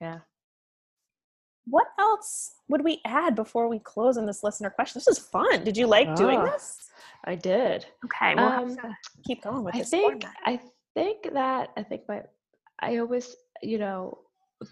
Yeah. 0.00 0.18
What 1.66 1.86
else 1.98 2.54
would 2.68 2.82
we 2.82 3.00
add 3.04 3.34
before 3.36 3.68
we 3.68 3.78
close 3.78 4.16
on 4.18 4.26
this 4.26 4.42
listener 4.42 4.70
question? 4.70 4.98
This 4.98 5.06
is 5.18 5.24
fun. 5.24 5.62
Did 5.62 5.76
you 5.76 5.86
like 5.86 6.16
doing 6.16 6.38
Ah, 6.40 6.44
this? 6.52 6.90
I 7.24 7.36
did. 7.36 7.86
Okay, 8.04 8.34
we'll 8.34 8.46
Um, 8.48 8.68
have 8.70 8.76
to 8.78 8.96
keep 9.24 9.42
going 9.42 9.62
with 9.62 9.76
I 9.76 9.78
this 9.78 9.90
think 9.90 10.22
format. 10.24 10.36
I 10.44 10.60
think 10.94 11.32
that 11.32 11.70
I 11.76 11.82
think 11.84 12.02
my 12.08 12.22
I 12.80 12.96
always 12.98 13.36
you 13.62 13.78
know 13.78 14.18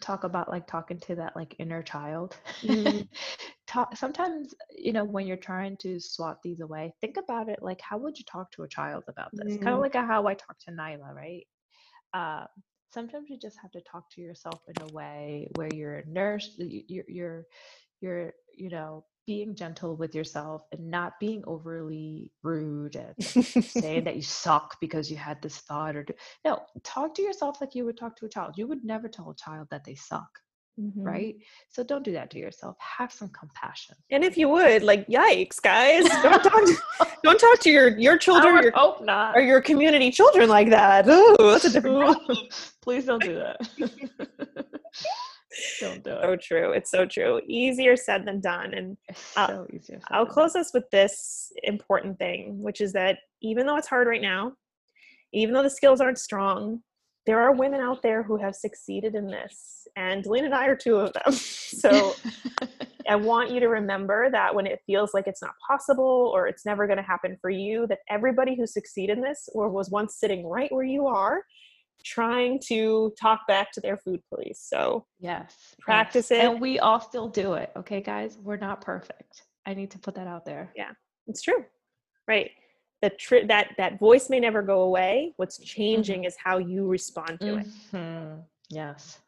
talk 0.01 0.25
about 0.25 0.49
like 0.51 0.67
talking 0.67 0.99
to 1.01 1.15
that 1.17 1.37
like 1.37 1.55
inner 1.61 1.83
child. 1.83 2.37
Mhm. 2.65 3.09
talk 3.69 3.97
sometimes 3.97 4.53
you 4.77 4.93
know 4.93 5.05
when 5.05 5.29
you're 5.29 5.37
trying 5.37 5.77
to 5.79 6.01
swat 6.01 6.39
these 6.43 6.59
away, 6.61 6.93
think 7.01 7.17
about 7.17 7.49
it 7.49 7.63
like 7.63 7.81
how 7.81 7.99
would 7.99 8.19
you 8.19 8.25
talk 8.25 8.51
to 8.51 8.65
a 8.65 8.69
child 8.69 9.05
about 9.07 9.31
this? 9.33 9.57
Kind 9.59 9.69
Mm. 9.69 9.75
of 9.75 9.81
like 9.81 9.95
a, 9.95 10.03
how 10.05 10.27
I 10.27 10.35
talk 10.35 10.59
to 10.67 10.73
Nyla, 10.73 11.15
right? 11.15 11.47
Uh, 12.13 12.45
sometimes 12.93 13.31
you 13.31 13.39
just 13.39 13.59
have 13.63 13.71
to 13.73 13.81
talk 13.83 14.11
to 14.11 14.21
yourself 14.21 14.61
in 14.69 14.83
a 14.83 14.93
way 14.95 15.49
where 15.55 15.69
you're 15.75 16.03
nurse 16.07 16.55
you- 16.59 16.85
you're 16.89 17.05
you're 17.09 17.47
you're 18.01 18.33
you 18.57 18.69
know 18.71 19.05
being 19.27 19.55
gentle 19.55 19.97
with 19.97 20.15
yourself 20.15 20.65
and 20.73 20.91
not 20.91 21.13
being 21.21 21.43
overly 21.47 22.33
rude 22.43 22.97
and 22.97 23.15
saying 23.23 24.05
that 24.05 24.17
you 24.17 24.23
suck 24.43 24.77
because 24.81 25.11
you 25.11 25.17
had 25.17 25.41
this 25.43 25.59
thought 25.59 25.95
or 25.95 26.03
do, 26.03 26.15
no 26.45 26.61
talk 26.83 27.15
to 27.15 27.23
yourself 27.23 27.61
like 27.61 27.75
you 27.75 27.85
would 27.85 27.97
talk 27.97 28.17
to 28.17 28.27
a 28.27 28.29
child. 28.29 28.55
You 28.57 28.67
would 28.67 28.85
never 28.85 29.09
tell 29.09 29.31
a 29.31 29.37
child 29.37 29.69
that 29.71 29.85
they 29.85 29.95
suck 29.95 30.31
Mhm. 30.81 30.93
right 30.97 31.37
so 31.69 31.83
don't 31.83 32.05
do 32.05 32.13
that 32.13 32.31
to 32.31 32.39
yourself 32.39 32.77
have 32.79 33.13
some 33.13 33.29
compassion 33.29 33.97
And 34.11 34.25
if 34.25 34.39
you 34.39 34.49
would, 34.49 34.83
like, 34.83 35.07
yikes, 35.09 35.61
guys, 35.61 36.05
don't 36.23 36.43
talk 36.43 36.65
to, 36.65 36.77
don't 37.23 37.39
talk 37.39 37.59
to 37.61 37.71
your 37.71 37.99
your 37.99 38.17
children 38.17 38.57
or 38.57 38.63
your, 38.63 38.73
hope 38.73 39.05
not 39.05 39.37
or 39.37 39.43
your 39.43 39.61
community 39.61 40.11
children 40.11 40.49
like 40.49 40.71
that. 40.71 41.07
Ooh, 41.07 41.37
that's 41.39 41.67
a 41.67 41.71
different 41.71 41.99
problem. 41.99 42.39
please 42.81 43.05
don't 43.05 43.23
do 43.23 43.35
that 43.35 43.59
don't 45.81 46.03
do 46.05 46.17
so 46.23 46.37
true. 46.37 46.73
It's 46.73 46.91
so 46.91 47.07
true. 47.07 47.41
Easier 47.47 47.97
said 47.97 48.25
than 48.25 48.41
done. 48.41 48.75
And 48.75 48.97
uh, 49.37 49.47
so 49.49 49.67
easier 49.73 50.01
I'll 50.11 50.27
close 50.27 50.55
us 50.57 50.73
with 50.73 50.89
this 50.91 51.53
important 51.65 52.19
thing, 52.19 52.63
which 52.63 52.81
is 52.81 52.93
that 52.93 53.19
even 53.43 53.67
though 53.67 53.77
it's 53.77 53.89
hard 53.89 54.07
right 54.07 54.23
now, 54.23 54.53
even 55.33 55.55
though 55.55 55.63
the 55.63 55.71
skills 55.71 56.01
aren't 56.01 56.19
strong, 56.19 56.83
there 57.27 57.41
are 57.41 57.55
women 57.55 57.81
out 57.81 58.03
there 58.03 58.23
who 58.23 58.37
have 58.39 58.55
succeeded 58.55 59.15
in 59.15 59.27
this. 59.27 59.87
And 59.97 60.25
Delina 60.25 60.47
and 60.47 60.55
I 60.55 60.67
are 60.67 60.77
two 60.77 60.97
of 60.97 61.13
them. 61.13 61.33
so. 61.33 62.15
I 63.09 63.17
want 63.17 63.51
you 63.51 63.59
to 63.59 63.67
remember 63.69 64.31
that 64.31 64.55
when 64.55 64.67
it 64.67 64.83
feels 64.87 65.15
like 65.15 65.27
it's 65.27 65.43
not 65.43 65.55
possible 65.67 66.31
or 66.33 66.47
it's 66.47 66.65
never 66.65 66.87
going 66.87 66.99
to 66.99 67.03
happen 67.03 67.37
for 67.41 67.51
you, 67.51 67.87
that 67.89 68.01
everybody 68.09 68.55
who 68.57 68.67
succeeded 68.69 69.19
in 69.19 69.25
this 69.25 69.49
or 69.53 69.69
was 69.69 69.91
once 69.91 70.17
sitting 70.21 70.47
right 70.47 70.71
where 70.71 70.85
you 70.85 71.09
are, 71.09 71.43
trying 72.05 72.61
to 72.69 73.13
talk 73.21 73.41
back 73.49 73.73
to 73.73 73.81
their 73.81 73.97
food 73.97 74.21
police. 74.33 74.65
So 74.65 75.07
yes 75.19 75.75
Practice 75.81 76.31
yes. 76.31 76.45
it. 76.45 76.47
and 76.51 76.61
we 76.61 76.79
all 76.79 77.01
still 77.01 77.29
do 77.29 77.55
it 77.55 77.71
okay 77.77 78.01
guys 78.01 78.39
we're 78.41 78.57
not 78.57 78.81
perfect 78.81 79.43
i 79.67 79.75
need 79.75 79.91
to 79.91 79.99
put 79.99 80.15
that 80.15 80.27
out 80.27 80.45
there 80.45 80.73
Yeah, 80.77 80.91
it's 81.27 81.43
true, 81.43 81.65
right? 82.29 82.51
The 83.03 83.11
tr- 83.11 83.47
that 83.49 83.69
that 83.79 83.99
voice 83.99 84.29
may 84.29 84.41
never 84.41 84.63
go 84.63 84.83
away. 84.83 85.33
What's 85.37 85.59
changing 85.59 86.25
is 86.25 86.37
how 86.43 86.59
you 86.59 86.87
respond 86.87 87.41
to 87.41 87.57
it. 87.59 87.67
Mhm. 87.93 88.43
yes 88.69 89.21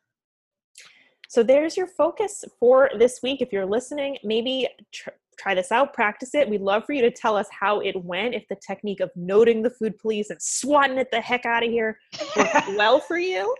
So 1.28 1.42
there's 1.42 1.76
your 1.76 1.86
focus 1.86 2.44
for 2.60 2.90
this 2.98 3.20
week. 3.22 3.40
If 3.40 3.52
you're 3.52 3.64
listening, 3.66 4.18
maybe 4.22 4.68
tr- 4.92 5.10
try 5.38 5.54
this 5.54 5.72
out, 5.72 5.94
practice 5.94 6.34
it. 6.34 6.46
We'd 6.48 6.60
love 6.60 6.84
for 6.84 6.92
you 6.92 7.00
to 7.02 7.10
tell 7.10 7.34
us 7.36 7.48
how 7.50 7.80
it 7.80 7.96
went. 8.04 8.34
If 8.34 8.46
the 8.48 8.56
technique 8.56 9.00
of 9.00 9.10
noting 9.16 9.62
the 9.62 9.70
food 9.70 9.98
police 9.98 10.28
and 10.28 10.40
swatting 10.42 10.98
it 10.98 11.10
the 11.10 11.20
heck 11.22 11.46
out 11.46 11.64
of 11.64 11.70
here 11.70 11.98
worked 12.36 12.68
well 12.76 13.00
for 13.00 13.18
you, 13.18 13.54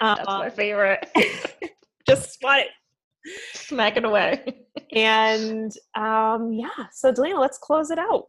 that's 0.00 0.26
Uh, 0.28 0.38
my 0.38 0.50
favorite 0.50 1.08
just 2.08 2.40
swat 2.40 2.58
it. 2.58 2.68
smack 3.54 3.96
it 3.96 4.04
away 4.04 4.66
And 4.92 5.70
um, 5.94 6.52
yeah, 6.52 6.86
so 6.90 7.12
Delina, 7.12 7.38
let's 7.38 7.58
close 7.58 7.90
it 7.92 7.98
out. 8.00 8.26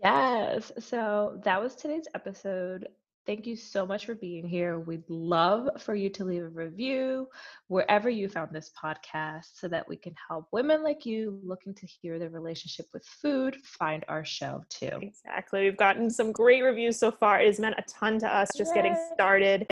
Yes. 0.00 0.72
So 0.78 1.40
that 1.44 1.60
was 1.60 1.74
today's 1.74 2.08
episode. 2.14 2.88
Thank 3.26 3.44
you 3.44 3.56
so 3.56 3.84
much 3.84 4.06
for 4.06 4.14
being 4.14 4.46
here. 4.46 4.78
We'd 4.78 5.02
love 5.08 5.68
for 5.82 5.96
you 5.96 6.08
to 6.10 6.24
leave 6.24 6.44
a 6.44 6.48
review 6.48 7.26
wherever 7.66 8.08
you 8.08 8.28
found 8.28 8.52
this 8.52 8.70
podcast 8.80 9.46
so 9.54 9.66
that 9.66 9.88
we 9.88 9.96
can 9.96 10.14
help 10.28 10.46
women 10.52 10.84
like 10.84 11.04
you 11.04 11.40
looking 11.42 11.74
to 11.74 11.86
hear 11.86 12.20
their 12.20 12.30
relationship 12.30 12.86
with 12.94 13.04
food 13.04 13.56
find 13.64 14.04
our 14.06 14.24
show 14.24 14.62
too. 14.68 14.90
Exactly. 15.02 15.64
We've 15.64 15.76
gotten 15.76 16.08
some 16.08 16.30
great 16.30 16.62
reviews 16.62 17.00
so 17.00 17.10
far. 17.10 17.40
It 17.40 17.46
has 17.46 17.58
meant 17.58 17.74
a 17.78 17.82
ton 17.82 18.20
to 18.20 18.32
us 18.32 18.50
just 18.56 18.74
getting 18.74 18.96
started 19.14 19.66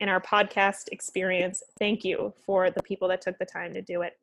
in 0.00 0.08
our 0.08 0.20
podcast 0.20 0.88
experience. 0.92 1.62
Thank 1.78 2.04
you 2.04 2.32
for 2.44 2.70
the 2.70 2.82
people 2.82 3.08
that 3.08 3.20
took 3.20 3.38
the 3.38 3.46
time 3.46 3.72
to 3.74 3.82
do 3.82 4.02
it. 4.02 4.14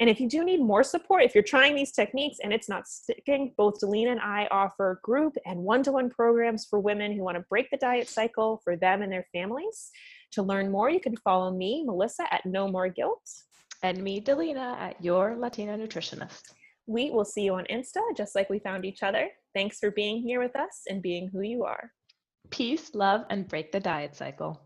And 0.00 0.10
if 0.10 0.20
you 0.20 0.28
do 0.28 0.44
need 0.44 0.60
more 0.60 0.82
support, 0.82 1.22
if 1.22 1.34
you're 1.34 1.44
trying 1.44 1.76
these 1.76 1.92
techniques 1.92 2.38
and 2.42 2.52
it's 2.52 2.68
not 2.68 2.88
sticking, 2.88 3.54
both 3.56 3.80
Delina 3.80 4.10
and 4.10 4.20
I 4.20 4.48
offer 4.50 5.00
group 5.04 5.36
and 5.46 5.60
one 5.60 5.82
to 5.84 5.92
one 5.92 6.10
programs 6.10 6.66
for 6.68 6.80
women 6.80 7.12
who 7.12 7.22
want 7.22 7.36
to 7.36 7.44
break 7.48 7.70
the 7.70 7.76
diet 7.76 8.08
cycle 8.08 8.60
for 8.64 8.76
them 8.76 9.02
and 9.02 9.12
their 9.12 9.26
families. 9.32 9.90
To 10.32 10.42
learn 10.42 10.70
more, 10.70 10.90
you 10.90 11.00
can 11.00 11.16
follow 11.18 11.52
me, 11.52 11.84
Melissa, 11.86 12.32
at 12.32 12.44
No 12.44 12.66
More 12.66 12.88
Guilt. 12.88 13.22
And 13.82 14.02
me, 14.02 14.20
Delina, 14.20 14.76
at 14.78 15.02
Your 15.04 15.36
Latina 15.36 15.78
Nutritionist. 15.78 16.42
We 16.86 17.10
will 17.10 17.24
see 17.24 17.42
you 17.42 17.54
on 17.54 17.64
Insta, 17.70 18.00
just 18.16 18.34
like 18.34 18.50
we 18.50 18.58
found 18.58 18.84
each 18.84 19.02
other. 19.02 19.28
Thanks 19.54 19.78
for 19.78 19.90
being 19.92 20.20
here 20.20 20.40
with 20.40 20.56
us 20.56 20.82
and 20.88 21.00
being 21.00 21.28
who 21.28 21.42
you 21.42 21.64
are. 21.64 21.92
Peace, 22.50 22.94
love, 22.94 23.24
and 23.30 23.46
break 23.46 23.70
the 23.70 23.80
diet 23.80 24.16
cycle. 24.16 24.60